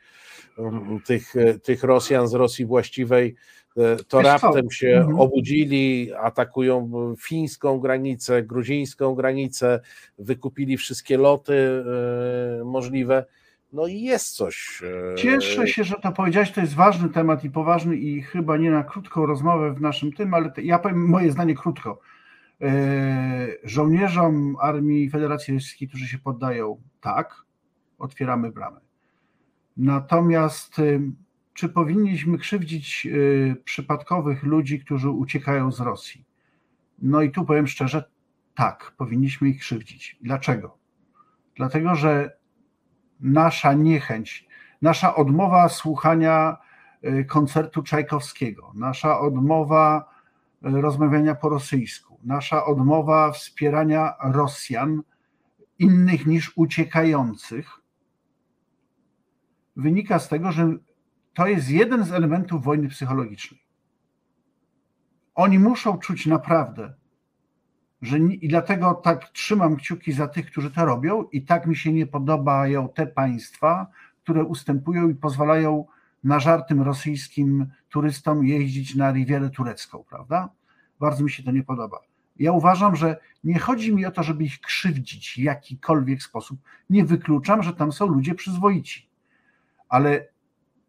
[0.57, 3.35] um, tych, e, tych Rosjan z Rosji właściwej,
[3.77, 5.21] e, to raptem się mhm.
[5.21, 9.81] obudzili, atakują fińską granicę, gruzińską granicę,
[10.19, 11.85] wykupili wszystkie loty
[12.65, 13.25] możliwe
[13.73, 14.83] no i jest coś.
[15.13, 18.71] E, Cieszę się, że to powiedziałeś, to jest ważny temat i poważny i chyba nie
[18.71, 22.01] na krótką rozmowę w naszym tym, ale ja powiem moje zdanie krótko.
[22.63, 27.43] E, żołnierzom Armii Federacji Rosyjskiej, którzy się poddają, tak,
[27.99, 28.81] otwieramy bramę.
[29.77, 30.83] Natomiast e,
[31.55, 33.09] czy powinniśmy krzywdzić
[33.65, 36.25] przypadkowych ludzi, którzy uciekają z Rosji?
[36.99, 38.11] No i tu powiem szczerze,
[38.55, 40.19] tak, powinniśmy ich krzywdzić.
[40.23, 40.79] Dlaczego?
[41.57, 42.37] Dlatego, że
[43.21, 44.49] nasza niechęć,
[44.83, 46.57] nasza odmowa słuchania
[47.29, 50.16] koncertu Czajkowskiego, nasza odmowa
[50.63, 55.03] rozmawiania po rosyjsku, nasza odmowa wspierania Rosjan
[55.79, 57.81] innych niż uciekających,
[59.77, 60.77] wynika z tego, że
[61.35, 63.61] to jest jeden z elementów wojny psychologicznej.
[65.35, 66.95] Oni muszą czuć naprawdę,
[68.03, 71.93] że i dlatego tak trzymam kciuki za tych, którzy to robią, i tak mi się
[71.93, 73.87] nie podobają te państwa,
[74.23, 75.87] które ustępują i pozwalają
[76.27, 80.49] na żartym rosyjskim turystom jeździć na Rivierę Turecką, prawda?
[81.01, 82.01] Bardzo mi się to nie podoba.
[82.37, 86.61] Ja uważam, że nie chodzi mi o to, żeby ich krzywdzić w jakikolwiek sposób.
[86.91, 89.09] Nie wykluczam, że tam są ludzie przyzwoici,
[89.89, 90.29] ale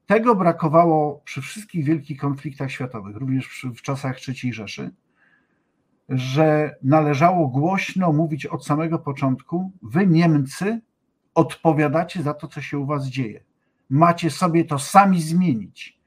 [0.05, 4.91] tego brakowało przy wszystkich wielkich konfliktach światowych, również w czasach III Rzeszy
[6.09, 10.81] że należało głośno mówić od samego początku: Wy, Niemcy,
[11.33, 13.43] odpowiadacie za to, co się u Was dzieje.
[13.89, 15.99] Macie sobie to sami zmienić.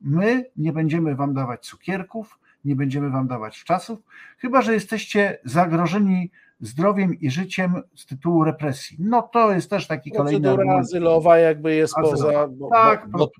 [0.00, 3.98] My nie będziemy Wam dawać cukierków, nie będziemy Wam dawać czasów,
[4.38, 8.96] chyba że jesteście zagrożeni zdrowiem i życiem z tytułu represji.
[9.00, 10.40] No to jest też taki kolejny.
[10.40, 12.16] Procedura azylowa jakby jest azylowa.
[12.16, 12.48] poza.
[12.48, 13.30] Bo, tak, bo, bo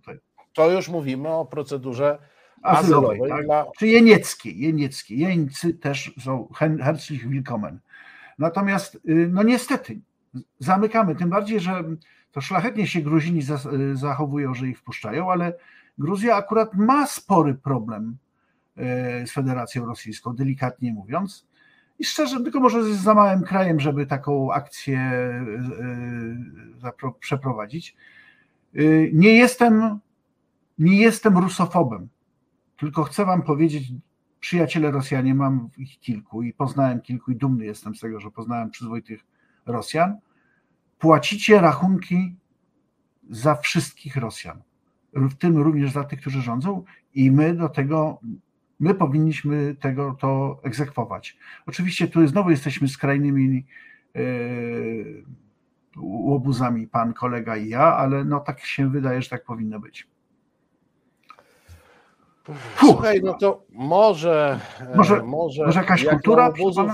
[0.53, 2.19] to już mówimy o procedurze
[2.63, 3.21] azylowej.
[3.29, 3.45] tak?
[3.45, 3.67] dla...
[3.79, 5.19] Czy jenieckiej, jenieckiej.
[5.19, 6.49] Jeńcy też są
[6.81, 7.79] herzlich willkommen.
[8.39, 10.01] Natomiast, y, no niestety,
[10.59, 11.85] zamykamy, tym bardziej, że
[12.33, 15.55] to szlachetnie się Gruzini y, zachowują, że ich wpuszczają, ale
[15.99, 18.17] Gruzja akurat ma spory problem
[19.23, 21.47] y, z Federacją Rosyjską, delikatnie mówiąc.
[21.99, 25.13] I szczerze, tylko może jest za małym krajem, żeby taką akcję
[27.21, 27.97] przeprowadzić.
[29.13, 29.99] Nie jestem,
[30.79, 32.09] nie jestem rusofobem.
[32.77, 33.93] Tylko chcę Wam powiedzieć,
[34.41, 38.71] przyjaciele Rosjanie, mam ich kilku i poznałem kilku i dumny jestem z tego, że poznałem
[38.71, 39.25] przyzwoitych
[39.67, 40.17] Rosjan.
[40.99, 42.37] Płacicie rachunki
[43.31, 44.63] za wszystkich Rosjan.
[45.15, 46.85] w tym również za tych, którzy rządzą,
[47.15, 48.21] i my do tego,
[48.81, 51.39] my powinniśmy tego to egzekwować.
[51.67, 53.67] Oczywiście tu znowu jesteśmy skrajnymi
[54.15, 55.25] yy,
[55.97, 60.09] łobuzami, pan kolega i ja, ale no tak się wydaje, że tak powinno być.
[62.79, 66.91] Słuchaj, no to może, e, Może- może, może jakaś jak kultura, łobuzów?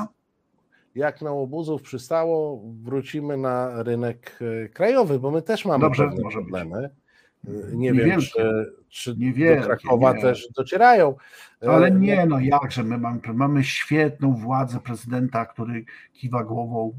[0.95, 6.31] Jak na łobuzów przystało, wrócimy na rynek e, krajowy, bo my też mamy Dobrze, pewne
[6.31, 6.79] problemy.
[6.79, 8.27] E, Nie wiem, Niewielkie.
[8.27, 10.21] czy, czy Niewielkie, do Krakowa nie.
[10.23, 11.15] też docierają.
[11.63, 16.93] E, Ale nie, no jakże my mamy, mamy świetną władzę prezydenta, który kiwa głową.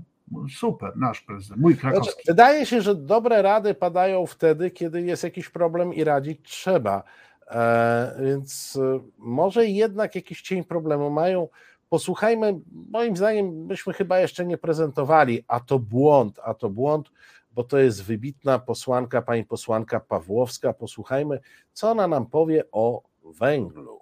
[0.55, 2.23] Super, nasz prezydent, mój Znaczy, krakowski.
[2.27, 7.03] wydaje się, że dobre rady padają wtedy, kiedy jest jakiś problem i radzić trzeba.
[7.51, 8.79] E, więc
[9.17, 11.47] może jednak jakiś cień problemu mają.
[11.89, 12.59] Posłuchajmy,
[12.91, 17.11] moim zdaniem, myśmy chyba jeszcze nie prezentowali, a to błąd, a to błąd,
[17.51, 20.73] bo to jest wybitna posłanka, pani posłanka Pawłowska.
[20.73, 21.39] Posłuchajmy,
[21.73, 23.99] co ona nam powie o węglu.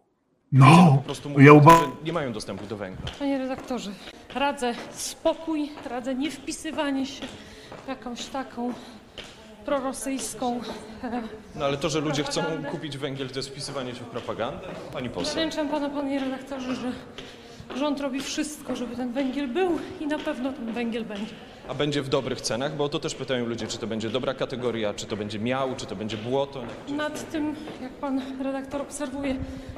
[0.52, 3.06] No, Po prostu ja mówią, uba- że nie mają dostępu do węgla.
[3.20, 3.92] Panie redaktorze,
[4.36, 7.26] radzę spokój, radzę nie wpisywanie się
[7.86, 8.74] w jakąś taką
[9.66, 10.60] prorosyjską.
[11.04, 11.22] e,
[11.56, 12.70] No ale to, że ludzie chcą Propagandę.
[12.70, 14.68] kupić węgiel, to jest wpisywanie się w propagandę?
[14.94, 15.34] Pani poseł.
[15.34, 16.92] Zaręczam pana, panie redaktorze, że
[17.76, 21.34] rząd robi wszystko, żeby ten węgiel był i na pewno ten węgiel będzie.
[21.68, 22.76] A będzie w dobrych cenach?
[22.76, 25.76] Bo o to też pytają ludzie, czy to będzie dobra kategoria, czy to będzie miał,
[25.76, 26.64] czy to będzie błoto.
[26.90, 29.36] Nad tym, jak pan redaktor obserwuje,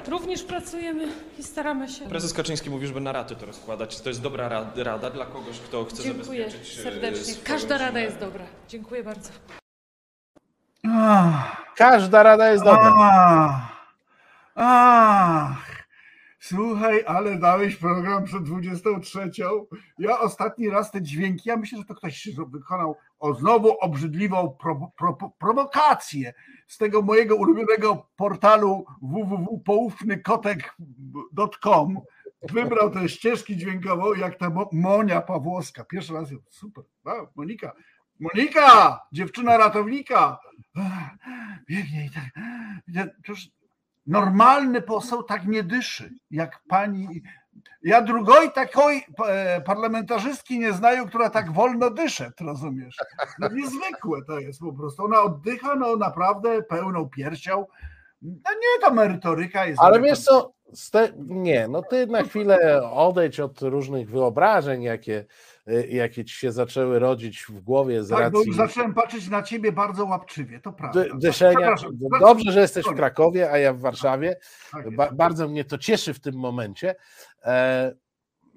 [0.07, 1.07] również pracujemy
[1.39, 2.05] i staramy się.
[2.05, 4.01] Prezes Kaczyński mówi, żeby na raty to rozkładać.
[4.01, 7.23] To jest dobra ra- rada dla kogoś, kto chce Dziękuję zabezpieczyć e, serdecznie.
[7.33, 8.01] swoją Każda rada rodzinę.
[8.01, 8.45] jest dobra.
[8.67, 9.29] Dziękuję bardzo.
[10.89, 12.93] Ach, Każda rada jest dobra.
[12.95, 13.61] ach,
[14.55, 15.74] ach.
[16.47, 19.31] Słuchaj, ale dałeś program przed 23.
[19.99, 24.91] Ja ostatni raz te dźwięki, ja myślę, że to ktoś wykonał o znowu obrzydliwą pro,
[24.97, 26.33] pro, prowokację
[26.67, 31.99] z tego mojego ulubionego portalu www.poufnykotek.com.
[32.51, 35.85] Wybrał tę ścieżki dźwiękową, jak ta Mo- Monia Pawłowska.
[35.85, 37.71] Pierwszy raz, ją- super, wow, Monika.
[38.19, 40.37] Monika, dziewczyna ratownika.
[41.69, 42.29] Biegnie i tak.
[43.21, 43.49] Przecież
[44.08, 47.22] normalny poseł tak nie dyszy, jak pani.
[47.84, 52.97] Ja drugoj takiej e, parlamentarzystki nie znają, która tak wolno dysze, rozumiesz?
[53.39, 55.06] No niezwykłe to jest po prostu.
[55.06, 57.66] Ona oddycha no naprawdę pełną piersią.
[58.22, 59.82] No nie, ta merytoryka jest.
[59.82, 60.53] Ale wiesz co,
[61.18, 65.26] nie, no ty na chwilę odejdź od różnych wyobrażeń, jakie,
[65.89, 69.43] jakie ci się zaczęły rodzić w głowie z Tak, bo racji już zacząłem patrzeć na
[69.43, 71.03] ciebie bardzo łapczywie, to prawda.
[71.03, 71.76] dy- dyszenia.
[72.20, 72.95] Dobrze, że jesteś w.
[72.95, 74.36] Krakowie, a ja w Warszawie.
[74.72, 74.95] Tak.
[74.95, 76.95] Ba- bardzo mnie to cieszy w tym momencie.
[77.43, 77.95] E,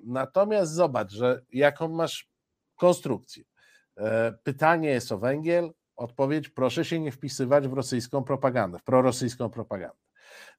[0.04, 2.28] natomiast zobacz, że jaką masz
[2.76, 3.44] konstrukcję.
[3.96, 9.50] E, pytanie jest o węgiel, odpowiedź proszę się nie wpisywać w rosyjską propagandę, w prorosyjską
[9.50, 9.96] propagandę.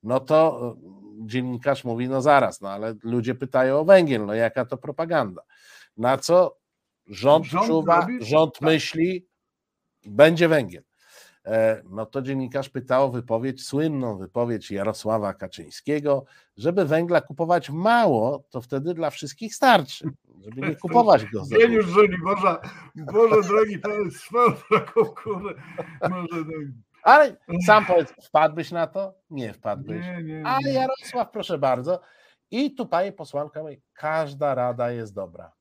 [0.04, 4.66] No to e, dziennikarz mówi, no zaraz, no ale ludzie pytają o węgiel, no jaka
[4.66, 5.42] to propaganda?
[6.00, 6.58] Na co
[7.08, 8.62] rząd, Rząd czuwa, robi- rząd tak.
[8.62, 9.28] myśli,
[10.06, 10.84] będzie węgiel.
[11.46, 16.26] E, No to dziennikarz pytał o wypowiedź, słynną wypowiedź Jarosława Kaczyńskiego,
[16.58, 20.10] żeby węgla kupować mało, to wtedy dla wszystkich starczy,
[20.42, 22.58] żeby nie kupować go za Geniusz żeni, Boże,
[22.96, 24.86] Boże drogi, to jest może
[26.10, 26.24] no,
[27.04, 29.14] Ale sam powiedz, wpadłbyś na to?
[29.30, 30.06] Nie wpadłbyś.
[30.06, 30.74] nie, nie, A nie.
[30.74, 32.00] Jarosław, proszę bardzo.
[32.52, 35.52] I tu pani posłanka mówi, każda rada jest dobra.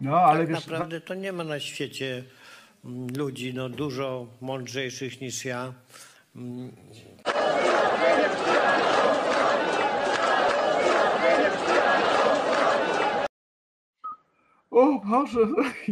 [0.00, 2.24] No, ale tak wiesz, naprawdę to nie ma na świecie
[2.84, 5.72] mm, ludzi no, dużo mądrzejszych niż ja.
[6.36, 6.72] Mm,
[14.70, 15.38] o Boże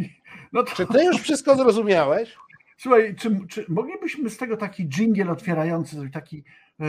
[0.53, 2.35] no to, Czy ty już wszystko zrozumiałeś?
[2.77, 6.43] słuchaj, czy, czy moglibyśmy z tego taki dżingiel otwierający, taki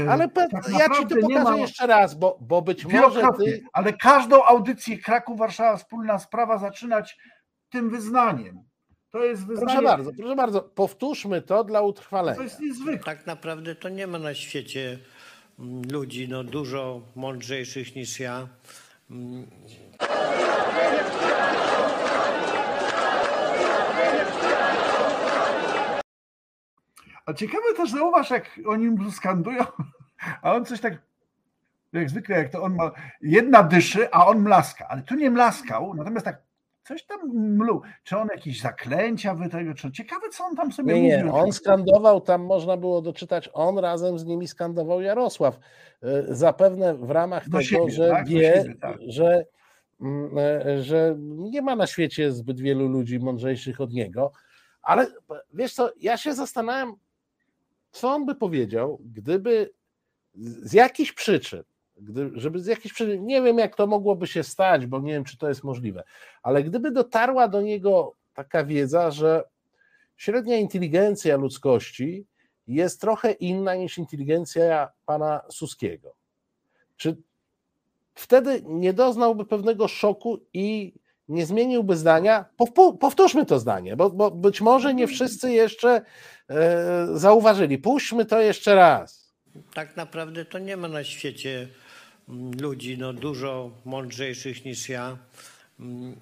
[0.08, 3.62] Ale pe- tak ja ci to pokażę ma- jeszcze raz, bo, bo być może ty
[3.72, 7.16] ale każdą audycję Kraków, Warszawa, wspólna sprawa zaczynać
[7.70, 8.62] tym wyznaniem.
[9.10, 12.42] To jest wyznanie, Proszę bardzo, proszę bardzo, powtórzmy to dla to utrwalenia.
[12.42, 12.98] jest niezwykłe.
[13.04, 14.98] tak naprawdę to nie ma na świecie
[15.58, 18.48] mm, ludzi no, dużo mądrzejszych niż ja.
[27.28, 29.64] A ciekawe też zauważ, jak oni mu skandują,
[30.42, 31.02] a on coś tak,
[31.92, 35.94] jak zwykle, jak to on ma, jedna dyszy, a on mlaska, ale tu nie mlaskał,
[35.94, 36.42] natomiast tak
[36.84, 37.82] coś tam mluł.
[38.04, 41.40] Czy on jakieś zaklęcia wy tego, czy ciekawe, co on tam sobie Nie, nie, mówił.
[41.42, 45.58] on skandował, tam można było doczytać, on razem z nimi skandował Jarosław.
[46.02, 48.28] E, Zapewne w ramach Do tego, siebie, że tak?
[48.28, 48.96] Wie, siebie, tak.
[49.06, 49.44] że,
[50.00, 54.32] mm, e, że nie ma na świecie zbyt wielu ludzi mądrzejszych od niego.
[54.82, 55.06] Ale
[55.54, 56.96] wiesz co, ja się zastanawiam,
[57.90, 59.70] co on by powiedział, gdyby
[60.34, 61.62] z jakichś przyczyn,
[61.96, 65.24] gdy, żeby z jakichś przyczyn, nie wiem jak to mogłoby się stać, bo nie wiem
[65.24, 66.04] czy to jest możliwe,
[66.42, 69.44] ale gdyby dotarła do niego taka wiedza, że
[70.16, 72.26] średnia inteligencja ludzkości
[72.66, 76.14] jest trochę inna niż inteligencja pana Suskiego.
[76.96, 77.16] Czy
[78.14, 80.94] wtedy nie doznałby pewnego szoku i
[81.28, 82.44] nie zmieniłby zdania?
[83.00, 86.02] Powtórzmy to zdanie, bo, bo być może nie wszyscy jeszcze
[86.50, 87.78] e, zauważyli.
[87.78, 89.34] Puśćmy to jeszcze raz.
[89.74, 91.68] Tak naprawdę to nie ma na świecie
[92.28, 95.18] mm, ludzi no, dużo mądrzejszych niż ja.
[95.80, 96.16] Mm.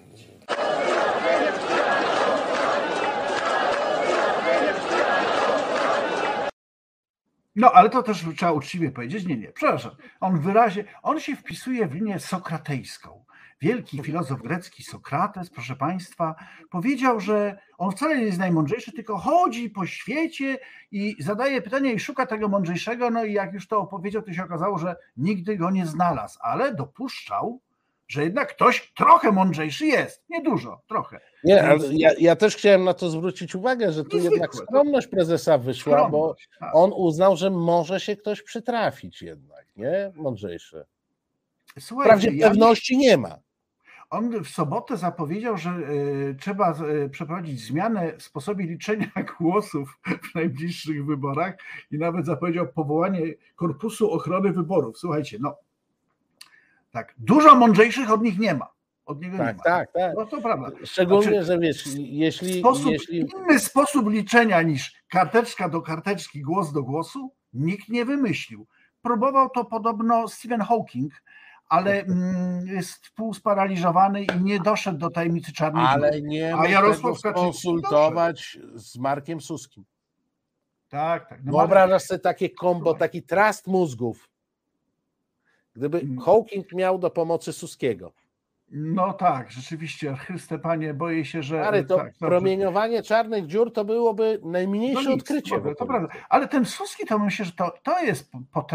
[7.55, 9.25] No, ale to też trzeba uczciwie powiedzieć.
[9.25, 9.91] Nie, nie, przepraszam.
[10.19, 13.25] On wyrazie, on się wpisuje w linię sokratejską.
[13.61, 16.35] Wielki filozof grecki Sokrates, proszę Państwa,
[16.69, 20.57] powiedział, że on wcale nie jest najmądrzejszy, tylko chodzi po świecie
[20.91, 23.09] i zadaje pytania i szuka tego mądrzejszego.
[23.09, 26.75] No i jak już to opowiedział, to się okazało, że nigdy go nie znalazł, ale
[26.75, 27.59] dopuszczał,
[28.07, 30.23] że jednak ktoś trochę mądrzejszy jest.
[30.29, 31.19] Nie dużo, trochę.
[31.43, 35.57] Nie, ale ja, ja też chciałem na to zwrócić uwagę, że tu jednak skromność prezesa
[35.57, 36.75] wyszła, skromność, bo tak.
[36.75, 40.11] on uznał, że może się ktoś przytrafić jednak, nie?
[40.15, 40.85] Mądrzejszy.
[41.79, 43.46] Słuchajcie, Wprawdzie pewności nie ma.
[44.09, 46.73] On w sobotę zapowiedział, że y, trzeba
[47.05, 49.99] y, przeprowadzić zmianę w sposobie liczenia głosów
[50.31, 51.55] w najbliższych wyborach
[51.91, 53.21] i nawet zapowiedział powołanie
[53.55, 54.97] Korpusu Ochrony Wyborów.
[54.97, 55.55] Słuchajcie, no
[56.91, 58.67] tak, dużo mądrzejszych od nich nie ma.
[59.05, 59.63] Od niego tak, nie ma.
[59.63, 60.15] Tak, tak.
[60.17, 60.71] No to prawda.
[60.83, 63.19] Szczególnie, znaczy, że wiesz, jeśli, sposób, jeśli.
[63.19, 68.67] Inny sposób liczenia niż karteczka do karteczki, głos do głosu, nikt nie wymyślił.
[69.01, 71.13] Próbował to podobno Stephen Hawking,
[71.69, 78.57] ale mm, jest półsparaliżowany i nie doszedł do tajemnicy czarnej Ale nie A Jarosław konsultować
[78.75, 79.85] z Markiem Suskim.
[80.89, 81.39] Tak, tak.
[81.43, 84.29] No Wyobrażasz sobie takie kombo, taki trust mózgów.
[85.73, 86.19] Gdyby mm.
[86.19, 88.13] Hawking miał do pomocy Suskiego.
[88.71, 91.67] No tak, rzeczywiście, Chryste Panie, boję się, że...
[91.67, 95.61] Ale to tak, promieniowanie czarnych dziur to byłoby najmniejsze no nic, odkrycie.
[95.77, 96.07] to prawda.
[96.29, 98.31] Ale ten Suski to myślę, że to, to jest,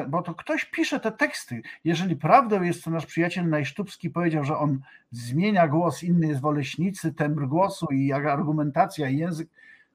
[0.09, 1.63] bo to ktoś pisze te teksty.
[1.85, 4.81] Jeżeli prawdą jest, co nasz przyjaciel Najsztubski powiedział, że on
[5.11, 9.49] zmienia głos, inny jest woleśnicy, tembr głosu i jak argumentacja i język,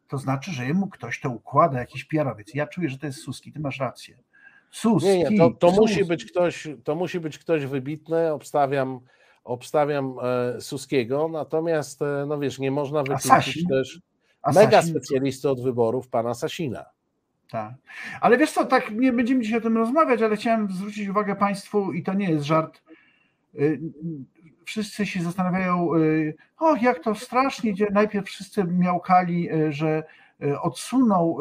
[0.07, 2.53] to znaczy, że jemu ktoś to układa, jakiś piarowiec.
[2.53, 4.17] Ja czuję, że to jest Suski, ty masz rację.
[4.71, 5.09] Suski.
[5.09, 8.99] Nie, nie, to, to musi być ktoś, to musi być ktoś wybitny, obstawiam
[9.47, 14.01] obstawiam e, Suskiego, natomiast no wiesz, nie można wykluczyć też
[14.55, 16.85] mega specjalisty od wyborów pana Sasina.
[17.51, 17.73] Tak.
[18.21, 21.93] Ale wiesz co, tak nie będziemy dzisiaj o tym rozmawiać, ale chciałem zwrócić uwagę Państwu
[21.93, 22.81] i to nie jest żart.
[23.55, 23.79] Y,
[24.65, 30.03] wszyscy się zastanawiają, y, o jak to strasznie, gdzie najpierw wszyscy miałkali, y, że
[30.61, 31.39] odsunął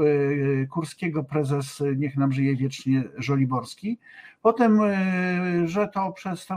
[0.71, 3.99] Kurskiego prezes, niech nam żyje wiecznie, Żoliborski,
[4.47, 6.15] Potem, e, że to,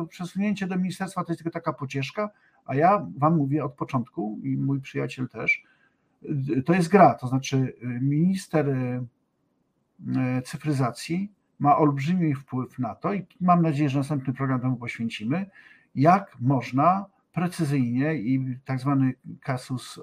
[0.10, 2.30] przesunięcie do ministerstwa to jest tylko taka pocieszka,
[2.66, 5.64] a ja wam mówię od początku i mój przyjaciel też,
[6.58, 8.76] e, to jest gra, to znaczy e, minister
[10.46, 15.50] cyfryzacji ma olbrzymi wpływ na to i mam nadzieję, że następny program temu poświęcimy,
[15.96, 20.00] jak można precyzyjnie i tak zwany kasus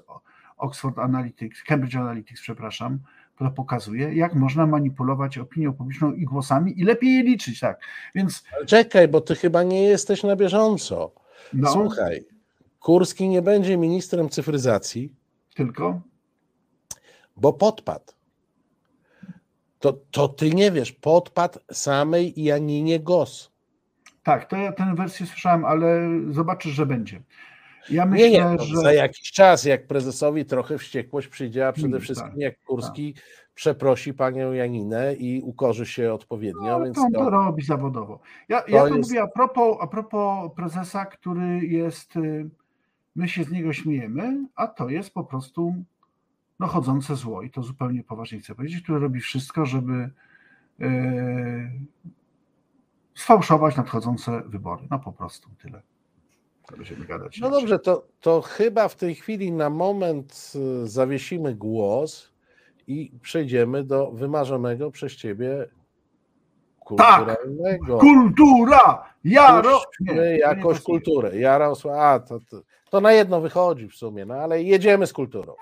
[0.57, 2.99] Oxford Analytics, Cambridge Analytics, przepraszam,
[3.37, 7.79] to pokazuje, jak można manipulować opinią publiczną i głosami i lepiej je liczyć, tak.
[8.15, 8.43] Więc.
[8.65, 11.11] Czekaj, bo ty chyba nie jesteś na bieżąco.
[11.53, 11.71] No.
[11.71, 12.25] Słuchaj,
[12.79, 15.13] Kurski nie będzie ministrem cyfryzacji.
[15.55, 16.01] Tylko?
[17.37, 18.13] Bo podpadł.
[19.79, 23.51] To, to ty nie wiesz, podpadł samej Janinie Gos.
[24.23, 27.21] Tak, to ja tę wersję słyszałem, ale zobaczysz, że będzie.
[27.89, 28.77] Ja myślę, nie, nie, że...
[28.77, 33.13] za jakiś czas, jak prezesowi trochę wściekłość przyjdzie, a przede hmm, wszystkim tak, jak Kurski
[33.13, 33.23] tak.
[33.53, 36.79] przeprosi panią Janinę i ukorzy się odpowiednio.
[36.79, 38.19] No, więc to on to, to robi zawodowo.
[38.49, 39.09] Ja to, ja to jest...
[39.09, 42.49] mówię a propos, a propos prezesa, który jest, y,
[43.15, 45.75] my się z niego śmiejemy, a to jest po prostu
[46.59, 50.09] no, chodzące zło i to zupełnie poważnie chcę powiedzieć, który robi wszystko, żeby
[50.79, 50.89] yy,
[53.15, 54.87] sfałszować nadchodzące wybory.
[54.91, 55.81] No po prostu tyle
[56.75, 57.39] będziemy gadać.
[57.39, 60.51] No dobrze, to, to chyba w tej chwili na moment
[60.83, 62.29] y, zawiesimy głos
[62.87, 65.67] i przejdziemy do wymarzonego przez ciebie
[66.79, 67.97] kulturalnego.
[67.97, 69.13] Tak, kultura!
[69.23, 69.81] Jaro!
[69.99, 71.37] Nie, jakoś kulturę.
[71.37, 75.53] Jarosław, a to, to, to na jedno wychodzi w sumie, no ale jedziemy z kulturą.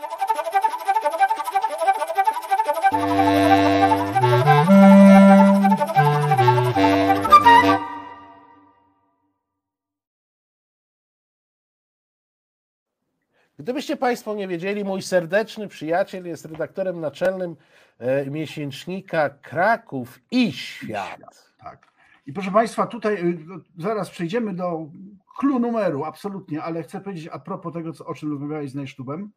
[13.59, 17.55] Gdybyście Państwo nie wiedzieli, mój serdeczny przyjaciel jest redaktorem naczelnym
[17.99, 21.53] e, miesięcznika Kraków i Świat.
[21.57, 21.87] Tak.
[22.27, 23.37] I proszę Państwa, tutaj y,
[23.77, 24.89] zaraz przejdziemy do
[25.37, 29.31] klu numeru, absolutnie, ale chcę powiedzieć a propos tego, o czym rozmawiałeś z Najsztubem,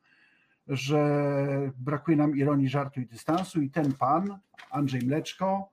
[0.68, 1.00] że
[1.78, 4.38] brakuje nam ironii, żartu i dystansu i ten pan,
[4.70, 5.68] Andrzej Mleczko,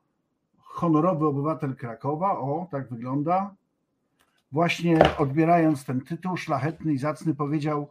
[0.58, 3.56] honorowy obywatel Krakowa, o, tak wygląda,
[4.52, 7.90] właśnie odbierając ten tytuł szlachetny i zacny powiedział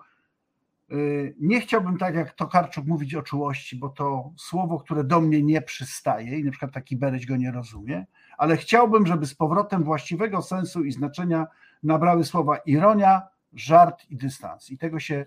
[1.40, 5.62] nie chciałbym tak jak Tokarczuk mówić o czułości, bo to słowo, które do mnie nie
[5.62, 8.07] przystaje i na przykład taki Bereś go nie rozumie,
[8.38, 11.47] ale chciałbym, żeby z powrotem właściwego sensu i znaczenia
[11.82, 13.22] nabrały słowa ironia,
[13.53, 14.70] żart i dystans.
[14.70, 15.26] I tego się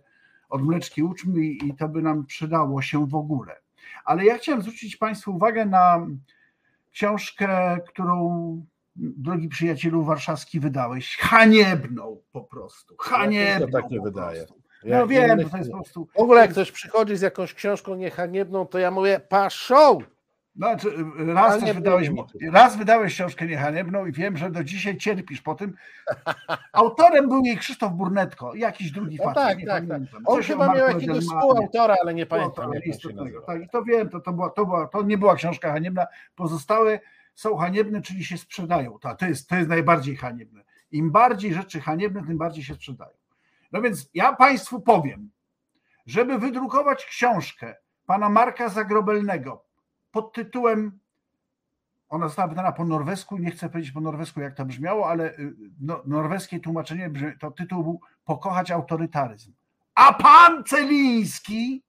[0.49, 3.55] od mleczki uczmy i to by nam przydało się w ogóle.
[4.05, 6.07] Ale ja chciałem zwrócić Państwu uwagę na
[6.91, 8.65] książkę, którą
[8.95, 12.95] drogi przyjacielu warszawski wydałeś, haniebną po prostu.
[12.99, 13.65] Haniebną.
[13.65, 14.45] Ja tak nie wydaje.
[14.83, 16.07] Ja no wiem, to jest po prostu.
[16.15, 19.99] W ogóle jak ktoś przychodzi z jakąś książką niehaniebną, to ja mówię, paszą!
[20.57, 22.09] Znaczy, raz, też wydałeś,
[22.51, 25.73] raz wydałeś książkę niehaniebną i wiem, że do dzisiaj cierpisz po tym.
[26.73, 29.43] Autorem był jej Krzysztof Burnetko, jakiś drugi no facet.
[29.43, 30.21] Tak, tak, tak.
[30.25, 32.71] On chyba miał jakiegoś współautora, ale nie pamiętam.
[33.47, 36.07] Tak, i to wiem, to, to, była, to, była, to nie była książka haniebna.
[36.35, 36.99] Pozostałe
[37.33, 38.99] są haniebne, czyli się sprzedają.
[38.99, 40.63] To, to, jest, to jest najbardziej haniebne.
[40.91, 43.16] Im bardziej rzeczy haniebne, tym bardziej się sprzedają.
[43.71, 45.31] No więc ja Państwu powiem,
[46.05, 49.65] żeby wydrukować książkę pana Marka Zagrobelnego
[50.11, 50.99] pod tytułem
[52.09, 55.55] ona została wydana po norwesku, nie chcę powiedzieć po norwesku, jak to brzmiało, ale y,
[55.81, 59.53] no, norweskie tłumaczenie, to tytuł był Pokochać autorytaryzm.
[59.95, 61.83] A pan Celiński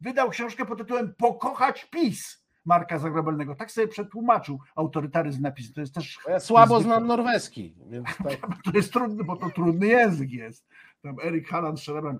[0.00, 2.37] wydał książkę pod tytułem Pokochać PiS
[2.68, 3.54] Marka Zagrobelnego.
[3.54, 5.72] Tak sobie przetłumaczył autorytaryzm napis.
[5.72, 6.18] To jest też.
[6.28, 7.74] Ja słabo znam norweski.
[7.90, 8.62] Więc tak.
[8.64, 10.68] To jest trudny, bo to trudny język jest.
[11.02, 12.14] Tam Erik Halland strzela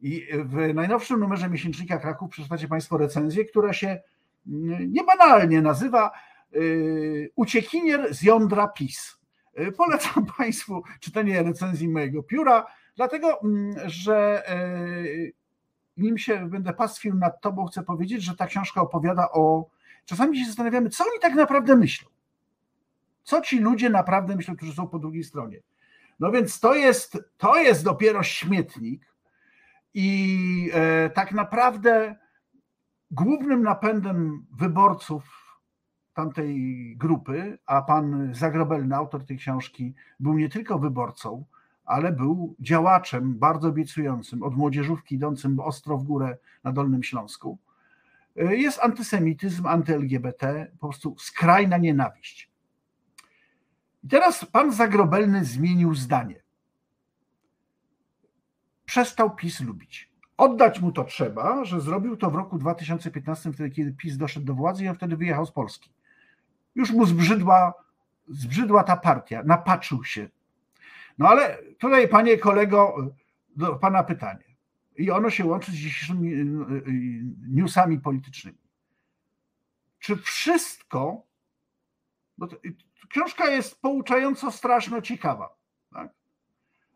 [0.00, 4.00] I w najnowszym numerze miesięcznika Kraków przeczytacie Państwo recenzję, która się
[4.88, 6.10] niebanalnie nazywa
[6.54, 9.18] y, Uciekinier z jądra PiS.
[9.60, 12.66] Y, polecam Państwu czytanie recenzji mojego pióra,
[12.96, 15.32] dlatego mm, że y,
[15.96, 19.77] nim się będę pastwił nad Tobą, chcę powiedzieć, że ta książka opowiada o.
[20.04, 22.08] Czasami się zastanawiamy, co oni tak naprawdę myślą.
[23.22, 25.58] Co ci ludzie naprawdę myślą, którzy są po drugiej stronie.
[26.20, 29.08] No więc to jest, to jest dopiero śmietnik,
[29.94, 32.16] i e, tak naprawdę
[33.10, 35.24] Głównym napędem wyborców
[36.14, 41.44] tamtej grupy, a pan Zagrobelny, autor tej książki, był nie tylko wyborcą,
[41.84, 47.58] ale był działaczem bardzo obiecującym, od młodzieżówki idącym ostro w górę na Dolnym Śląsku,
[48.38, 52.50] jest antysemityzm, anty-LGBT, po prostu skrajna nienawiść.
[54.04, 56.42] I teraz pan Zagrobelny zmienił zdanie.
[58.84, 60.10] Przestał PiS lubić.
[60.36, 64.54] Oddać mu to trzeba, że zrobił to w roku 2015, wtedy kiedy PiS doszedł do
[64.54, 65.90] władzy i on wtedy wyjechał z Polski.
[66.74, 67.74] Już mu zbrzydła,
[68.28, 70.28] zbrzydła ta partia, napatrzył się.
[71.18, 72.96] No ale tutaj, panie kolego,
[73.56, 74.47] do pana pytanie.
[74.98, 76.44] I ono się łączy z dzisiejszymi y, y,
[77.48, 78.58] newsami politycznymi.
[79.98, 81.22] Czy wszystko,
[82.40, 82.48] to,
[83.08, 85.56] książka jest pouczająco straszno ciekawa,
[85.92, 86.12] tak?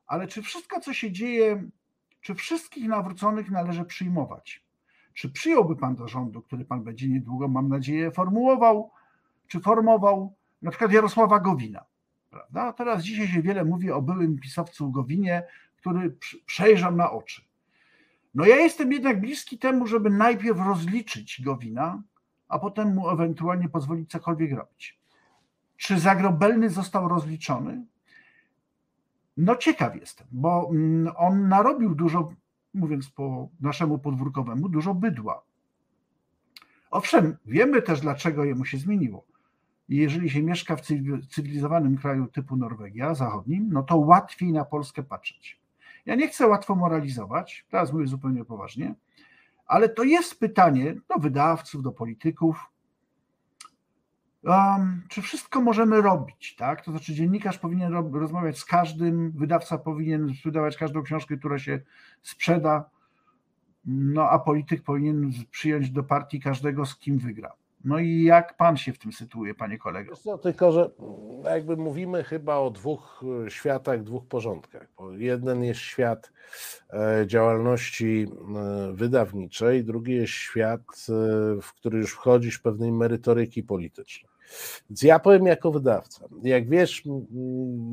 [0.06, 1.68] ale czy wszystko, co się dzieje
[2.20, 4.64] czy wszystkich nawróconych należy przyjmować?
[5.14, 8.90] Czy przyjąłby pan do rządu, który pan będzie niedługo, mam nadzieję, formułował,
[9.46, 11.84] czy formował na przykład Jarosława Gowina?
[12.30, 12.72] Prawda?
[12.72, 15.42] Teraz dzisiaj się wiele mówi o byłym pisowcu Gowinie,
[15.76, 17.51] który przejrzał na oczy.
[18.34, 22.02] No ja jestem jednak bliski temu, żeby najpierw rozliczyć Gowina,
[22.48, 25.00] a potem mu ewentualnie pozwolić cokolwiek robić.
[25.76, 27.84] Czy Zagrobelny został rozliczony?
[29.36, 32.34] No ciekaw jestem, bo mm, on narobił dużo,
[32.74, 35.42] mówiąc po naszemu podwórkowemu, dużo bydła.
[36.90, 39.24] Owszem, wiemy też, dlaczego jemu się zmieniło.
[39.88, 40.80] Jeżeli się mieszka w
[41.28, 45.61] cywilizowanym kraju typu Norwegia, zachodnim, no to łatwiej na Polskę patrzeć.
[46.06, 48.94] Ja nie chcę łatwo moralizować, teraz mówię zupełnie poważnie,
[49.66, 52.72] ale to jest pytanie do wydawców, do polityków,
[54.44, 56.84] Um, czy wszystko możemy robić, tak?
[56.84, 61.80] To znaczy dziennikarz powinien rozmawiać z każdym, wydawca powinien wydawać każdą książkę, która się
[62.22, 62.90] sprzeda,
[63.84, 67.52] no a polityk powinien przyjąć do partii każdego, z kim wygra.
[67.84, 70.14] No i jak pan się w tym sytuuje, panie kolego?
[70.26, 70.90] No, tylko, że
[71.44, 74.88] jakby mówimy chyba o dwóch e, światach, dwóch porządkach.
[74.98, 76.32] Bo jeden jest świat
[76.92, 78.26] e, działalności
[78.56, 80.80] e, wydawniczej, drugi jest świat,
[81.62, 84.32] w który już wchodzisz pewnej merytoryki politycznej.
[84.90, 86.28] Więc ja powiem jako wydawca.
[86.42, 87.02] Jak wiesz,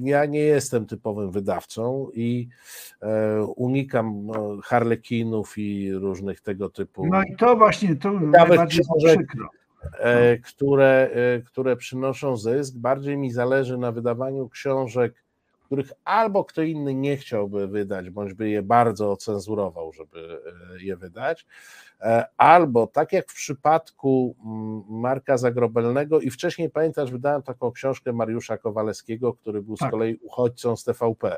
[0.01, 2.47] ja nie jestem typowym wydawcą i
[3.55, 4.27] unikam
[4.63, 7.07] harlekinów i różnych tego typu.
[7.07, 9.49] No i to właśnie to najbardziej przykro.
[9.83, 12.75] E, które, e, które przynoszą zysk.
[12.75, 15.13] Bardziej mi zależy na wydawaniu książek,
[15.65, 20.41] których albo kto inny nie chciałby wydać, bądź by je bardzo ocenzurował, żeby
[20.79, 21.45] je wydać,
[22.37, 28.57] albo tak jak w przypadku mm, Marka Zagrobelnego i wcześniej pamiętasz, wydałem taką książkę Mariusza
[28.57, 29.89] Kowalewskiego, który był tak.
[29.89, 31.37] z kolei uchodźcą z TVP.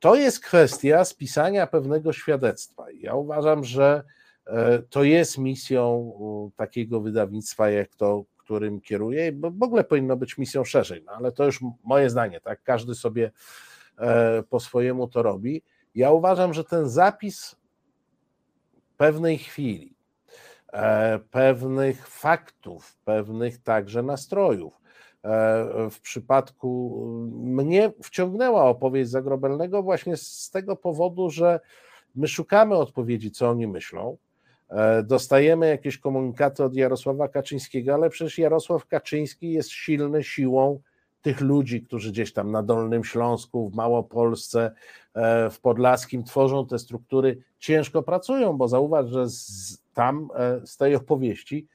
[0.00, 2.86] To jest kwestia spisania pewnego świadectwa.
[3.00, 4.02] Ja uważam, że E,
[4.90, 6.12] to jest misją
[6.56, 11.32] takiego wydawnictwa, jak to, którym kieruję, bo w ogóle powinno być misją szerzej, no ale
[11.32, 12.62] to już moje zdanie, tak?
[12.62, 13.30] Każdy sobie
[13.98, 15.62] e, po swojemu to robi.
[15.94, 17.56] Ja uważam, że ten zapis
[18.96, 19.94] pewnej chwili,
[20.72, 24.82] e, pewnych faktów, pewnych także nastrojów.
[25.90, 31.60] W przypadku mnie wciągnęła opowieść Zagrobelnego właśnie z tego powodu, że
[32.14, 34.16] my szukamy odpowiedzi, co oni myślą.
[34.72, 40.80] E, dostajemy jakieś komunikaty od Jarosława Kaczyńskiego, ale przecież Jarosław Kaczyński jest silny siłą
[41.22, 44.72] tych ludzi, którzy gdzieś tam na Dolnym Śląsku, w Małopolsce,
[45.14, 50.76] e, w Podlaskim tworzą te struktury, ciężko pracują, bo zauważ, że z, tam e, z
[50.76, 51.66] tej opowieści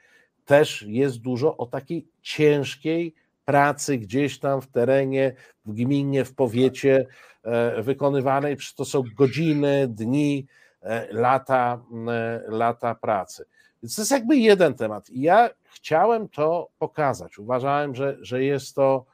[0.46, 3.14] też jest dużo o takiej ciężkiej
[3.46, 5.34] pracy gdzieś tam w terenie,
[5.66, 7.06] w gminie, w powiecie
[7.84, 10.48] wykonywanej, to są godziny, dni,
[11.12, 13.46] lata, e, lata pracy.
[13.84, 15.10] Więc to jest jakby jeden temat.
[15.10, 17.40] I ja chciałem to pokazać.
[17.40, 19.06] Uważałem, że, że jest to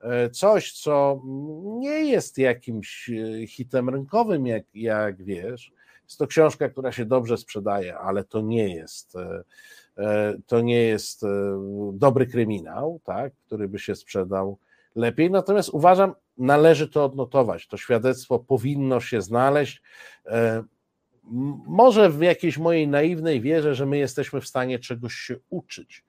[0.00, 1.22] e, coś, co
[1.64, 3.10] nie jest jakimś
[3.48, 5.72] hitem rynkowym, jak, jak wiesz.
[6.04, 9.16] Jest to książka, która się dobrze sprzedaje, ale to nie jest
[10.46, 11.22] to nie jest
[11.92, 14.58] dobry kryminał, tak, który by się sprzedał
[14.96, 15.30] lepiej.
[15.30, 17.66] Natomiast uważam, należy to odnotować.
[17.66, 19.82] To świadectwo powinno się znaleźć
[21.66, 26.04] może w jakiejś mojej naiwnej wierze, że my jesteśmy w stanie czegoś się uczyć,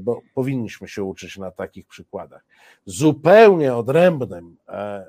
[0.00, 2.44] bo powinniśmy się uczyć na takich przykładach.
[2.84, 5.06] Zupełnie odrębnym e, e,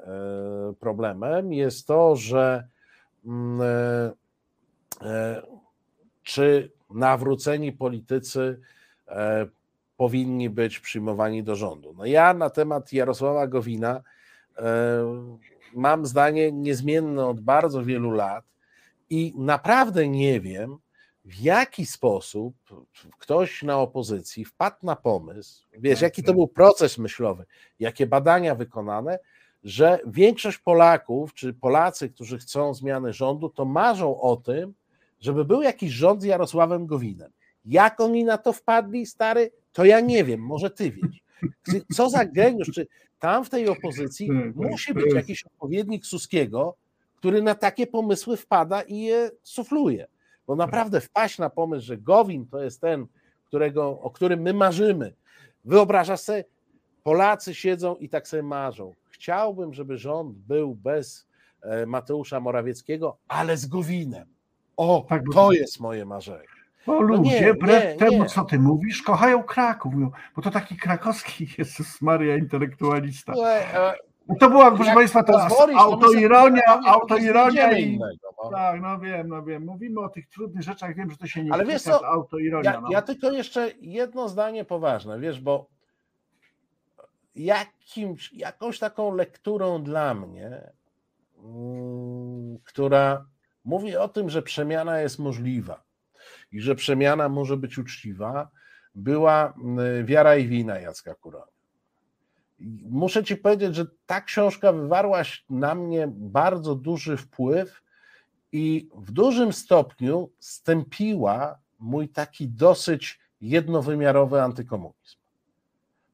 [0.80, 2.68] problemem jest to, że
[3.26, 3.62] mm,
[5.02, 5.42] e,
[6.24, 8.60] czy nawróceni politycy
[9.98, 11.94] powinni być przyjmowani do rządu.
[11.98, 14.02] No ja na temat Jarosława Gowina
[15.74, 18.46] mam zdanie niezmienne od bardzo wielu lat
[19.10, 20.78] i naprawdę nie wiem,
[21.26, 22.56] w jaki sposób
[23.20, 27.46] ktoś na opozycji wpadł na pomysł, wiesz, jaki to był proces myślowy,
[27.80, 29.20] jakie badania wykonane,
[29.64, 34.74] że większość Polaków, czy Polacy, którzy chcą zmiany rządu, to marzą o tym,
[35.20, 37.32] żeby był jakiś rząd z Jarosławem Gowinem.
[37.66, 41.24] Jak oni na to wpadli, stary, to ja nie wiem, może ty wiesz.
[41.96, 42.88] Co za geniusz, czy
[43.20, 46.76] tam w tej opozycji tak, musi być jakiś odpowiednik Suskiego,
[47.20, 50.08] który na takie pomysły wpada i je sufluje.
[50.48, 53.08] Bo naprawdę wpaść na pomysł, że Gowin to jest ten,
[53.46, 55.14] którego, o którym my marzymy.
[55.66, 56.44] Wyobrażasz sobie,
[57.04, 58.94] Polacy siedzą i tak sobie marzą.
[59.10, 61.28] Chciałbym, żeby rząd był bez
[61.62, 64.28] e, Mateusza Morawieckiego, ale z Gowinem.
[64.78, 66.48] O, tak, to jest moje marzenie.
[66.86, 68.26] Bo no ludzie, nie, wbrew nie, temu, nie.
[68.26, 69.94] co ty mówisz, kochają Kraków,
[70.36, 73.34] bo to taki krakowski Jezus Maria intelektualista.
[74.40, 78.00] To była, proszę Państwa, teraz autoironia, autoironia i...
[78.00, 78.50] No.
[78.52, 79.66] Tak, no wiem, no wiem.
[79.66, 82.72] Mówimy o tych trudnych rzeczach, wiem, że to się nie Ale wiesz co, autoironia.
[82.72, 82.88] Ja, no.
[82.92, 85.70] ja tylko jeszcze jedno zdanie poważne, wiesz, bo
[87.36, 90.72] jakimś, jakąś taką lekturą dla mnie,
[91.44, 93.26] mm, która
[93.66, 95.84] mówi o tym, że przemiana jest możliwa
[96.52, 98.50] i że przemiana może być uczciwa,
[98.96, 101.59] była mm, Wiara i wina Jacka Kuronia
[102.90, 107.82] muszę ci powiedzieć, że ta książka wywarła na mnie bardzo duży wpływ
[108.52, 115.20] i w dużym stopniu stępiła mój taki dosyć jednowymiarowy antykomunizm.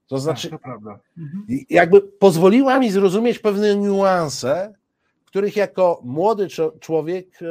[0.07, 0.69] To znaczy, tak, to
[1.17, 1.45] mhm.
[1.69, 4.73] jakby pozwoliła mi zrozumieć pewne niuanse,
[5.25, 6.47] których jako młody
[6.79, 7.45] człowiek e,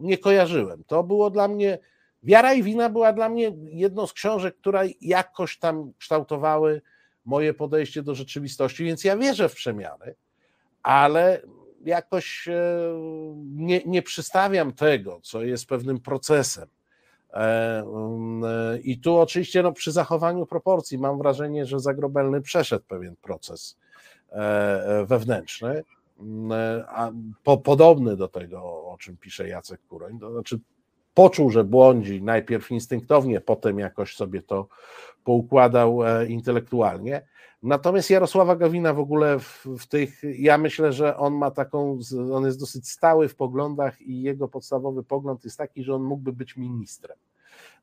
[0.00, 0.84] nie kojarzyłem.
[0.86, 1.78] To było dla mnie,
[2.22, 6.82] Wiara i wina była dla mnie jedną z książek, która jakoś tam kształtowały
[7.28, 10.14] moje podejście do rzeczywistości, więc ja wierzę w przemiany,
[10.82, 11.42] ale
[11.84, 12.54] jakoś e,
[13.54, 16.68] nie, nie przystawiam tego, co jest pewnym procesem.
[17.32, 22.84] E, mm, e, I tu oczywiście no, przy zachowaniu proporcji mam wrażenie, że Zagrobelny przeszedł
[22.88, 23.76] pewien proces
[25.06, 25.84] wewnętrzny,
[26.20, 26.52] mm,
[26.88, 27.10] a
[27.44, 30.60] po, podobny do tego, o czym pisze Jacek Kuroń, to znaczy
[31.18, 34.68] poczuł, że błądzi, najpierw instynktownie, potem jakoś sobie to
[35.24, 37.22] poukładał e, intelektualnie.
[37.62, 41.98] Natomiast Jarosława Gawina w ogóle w, w, tych, ja myślę, że on ma taką,
[42.32, 46.32] on jest dosyć stały w poglądach i jego podstawowy pogląd jest taki, że on mógłby
[46.32, 47.16] być ministrem.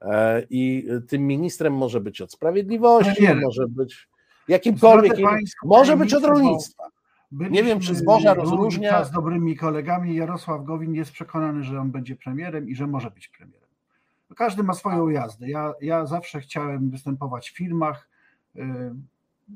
[0.02, 3.44] E, I tym ministrem może być od sprawiedliwości, Premierem.
[3.44, 4.08] może być
[4.48, 5.18] jakimkolwiek,
[5.64, 6.95] może być od rolnictwa.
[7.32, 9.04] Nie wiem, czy zboża rozróżnia.
[9.04, 13.28] Z dobrymi kolegami Jarosław Gowin jest przekonany, że on będzie premierem i że może być
[13.28, 13.70] premierem.
[14.36, 15.50] Każdy ma swoją jazdę.
[15.50, 18.10] Ja, ja zawsze chciałem występować w filmach,
[18.56, 18.62] y,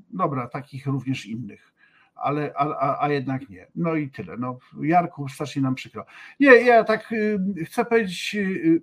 [0.10, 1.74] dobra, takich również innych,
[2.16, 3.68] ale a, a jednak nie.
[3.76, 4.38] No i tyle.
[4.38, 6.06] No, Jarku, strasznie nam przykro.
[6.40, 8.82] Nie, ja tak y, chcę powiedzieć, y,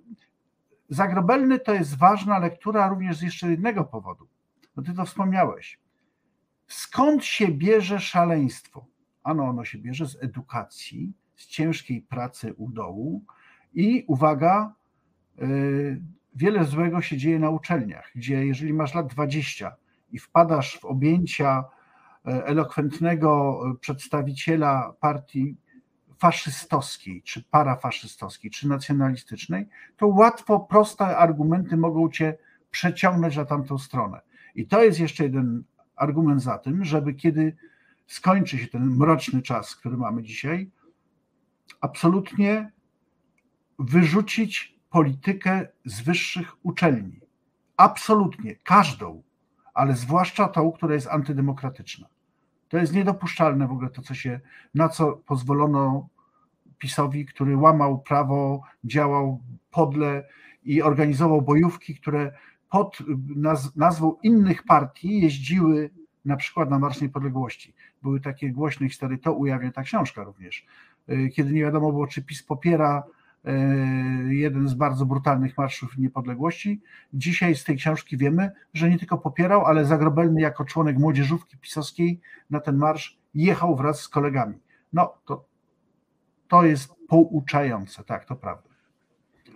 [0.89, 4.27] Zagrobelny to jest ważna lektura również z jeszcze jednego powodu.
[4.75, 5.79] No ty to wspomniałeś.
[6.67, 8.85] Skąd się bierze szaleństwo?
[9.23, 13.23] Ano, ono się bierze z edukacji, z ciężkiej pracy u dołu
[13.73, 14.73] i uwaga,
[15.41, 16.01] y,
[16.35, 19.75] wiele złego się dzieje na uczelniach, gdzie jeżeli masz lat 20
[20.11, 21.63] i wpadasz w objęcia
[22.25, 25.57] e, elokwentnego e, przedstawiciela partii
[26.17, 32.37] faszystowskiej, czy parafaszystowskiej, czy nacjonalistycznej, to łatwo proste argumenty mogą cię
[32.71, 34.21] przeciągnąć na tamtą stronę.
[34.55, 35.63] I to jest jeszcze jeden
[35.97, 37.55] argument za tym, żeby kiedy
[38.07, 40.71] skończy się ten mroczny czas, który mamy dzisiaj,
[41.81, 42.71] absolutnie
[43.79, 47.19] wyrzucić politykę z wyższych uczelni.
[47.77, 49.23] Absolutnie, każdą,
[49.73, 52.07] ale zwłaszcza tą, która jest antydemokratyczna.
[52.69, 54.39] To jest niedopuszczalne w ogóle to, co się,
[54.75, 56.09] na co pozwolono
[56.77, 59.41] PiSowi, który łamał prawo, działał
[59.71, 60.27] podle
[60.63, 62.33] i organizował bojówki, które
[62.69, 62.97] pod
[63.75, 65.89] nazwą innych partii jeździły
[66.25, 67.73] na przykład na Marsz Niepodległości.
[68.03, 70.65] Były takie głośne historie, to ujawnia ta książka również,
[71.09, 73.03] y, kiedy nie wiadomo było, czy PiS popiera
[73.47, 76.81] y, jeden z bardzo brutalnych marszów niepodległości.
[77.13, 82.19] Dzisiaj z tej książki wiemy, że nie tylko popierał, ale Zagrobelny jako członek młodzieżówki pisowskiej
[82.49, 84.55] na ten marsz jechał wraz z kolegami.
[84.93, 85.45] No to,
[86.47, 88.69] to jest pouczające, tak, to prawda.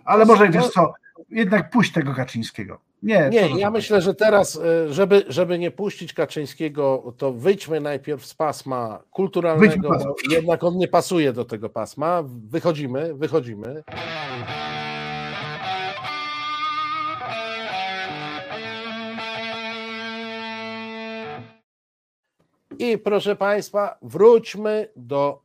[0.04, 0.94] Ale może wiesz co,
[1.30, 2.80] jednak puść tego Kaczyńskiego.
[3.02, 8.26] Nie, nie ja myślę, że teraz, e, żeby, żeby nie puścić Kaczyńskiego, to wyjdźmy najpierw
[8.26, 12.22] z pasma kulturalnego, bo jednak on nie pasuje do tego pasma.
[12.48, 13.82] Wychodzimy, wychodzimy.
[22.78, 25.42] I proszę Państwa, wróćmy do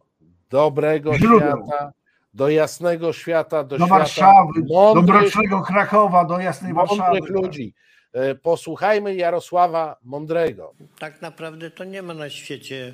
[0.49, 1.91] dobrego świata,
[2.37, 7.01] do jasnego świata, do, do świata Warszawy, mądrych, do mrocznego Krakowa, do jasnej Warszawy.
[7.01, 7.73] Mądrych ludzi.
[8.13, 10.73] E, posłuchajmy Jarosława Mądrego.
[10.99, 12.93] Tak naprawdę to nie ma na świecie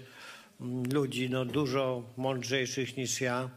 [0.61, 3.49] mm, ludzi no, dużo mądrzejszych niż ja.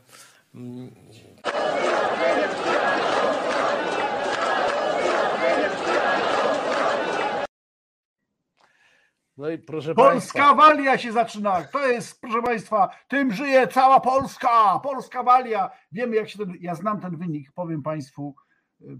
[9.36, 10.54] No i proszę Polska Państwa.
[10.54, 11.64] walia się zaczyna.
[11.64, 14.80] To jest, proszę Państwa, tym żyje cała Polska.
[14.82, 15.70] Polska walia.
[15.92, 16.54] Wiemy, jak się ten.
[16.60, 18.34] Ja znam ten wynik, powiem Państwu.
[18.80, 18.98] Y,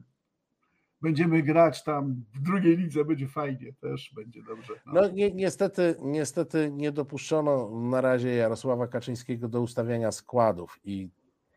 [1.03, 4.73] będziemy grać tam w drugiej lidze, będzie fajnie, też będzie dobrze.
[4.87, 11.11] No, no ni niestety, niestety nie dopuszczono na razie Jarosława Kaczyńskiego do ustawiania składów i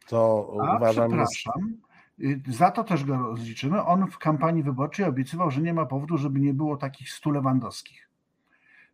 [0.08, 1.08] to A, uważam.
[1.08, 1.78] Przepraszam.
[2.18, 2.48] Jest...
[2.48, 3.84] Za to też go rozliczymy.
[3.84, 8.09] On w kampanii wyborczej obiecywał, że nie ma powodu, żeby nie było takich stu Lewandowskich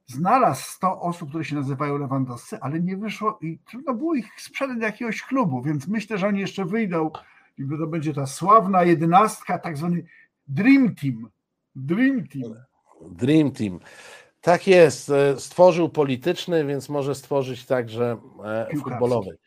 [0.08, 4.78] znalazł 100 osób, które się nazywają Lewandowscy, ale nie wyszło i trudno było ich sprzedać
[4.78, 7.12] do jakiegoś klubu, więc myślę, że oni jeszcze wyjdą
[7.58, 10.06] i to będzie ta sławna jedenastka, tak zwany
[10.47, 11.30] Dream Team.
[11.76, 12.56] Dream Team.
[13.12, 13.80] Dream Team.
[14.41, 15.10] Tak jest.
[15.10, 19.38] E, stworzył polityczny, więc może stworzyć także e, futbolowy.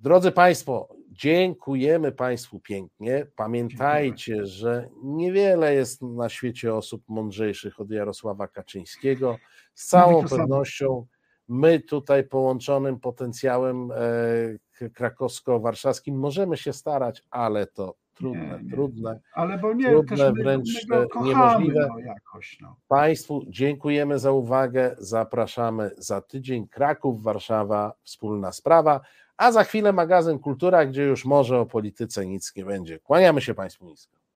[0.00, 3.26] Drodzy Państwo, dziękujemy Państwu pięknie.
[3.36, 4.46] Pamiętajcie, Dziękuję.
[4.46, 9.38] że niewiele jest na świecie osób mądrzejszych od Jarosława Kaczyńskiego.
[9.74, 11.06] Z całą pewnością
[11.48, 18.70] my tutaj połączonym potencjałem e, krakowsko-warszawskim możemy się starać, ale to trudne, nie, nie.
[18.70, 19.20] trudne.
[19.34, 21.88] Ale bo nie, trudne, wręcz my kochamy, niemożliwe.
[21.88, 22.76] No jakoś, no.
[22.88, 24.96] Państwu dziękujemy za uwagę.
[24.98, 26.68] Zapraszamy za tydzień.
[26.68, 29.00] Kraków, Warszawa, wspólna sprawa.
[29.36, 32.98] A za chwilę magazyn Kultura, gdzie już może o polityce nic nie będzie.
[32.98, 34.23] Kłaniamy się Państwu nisko.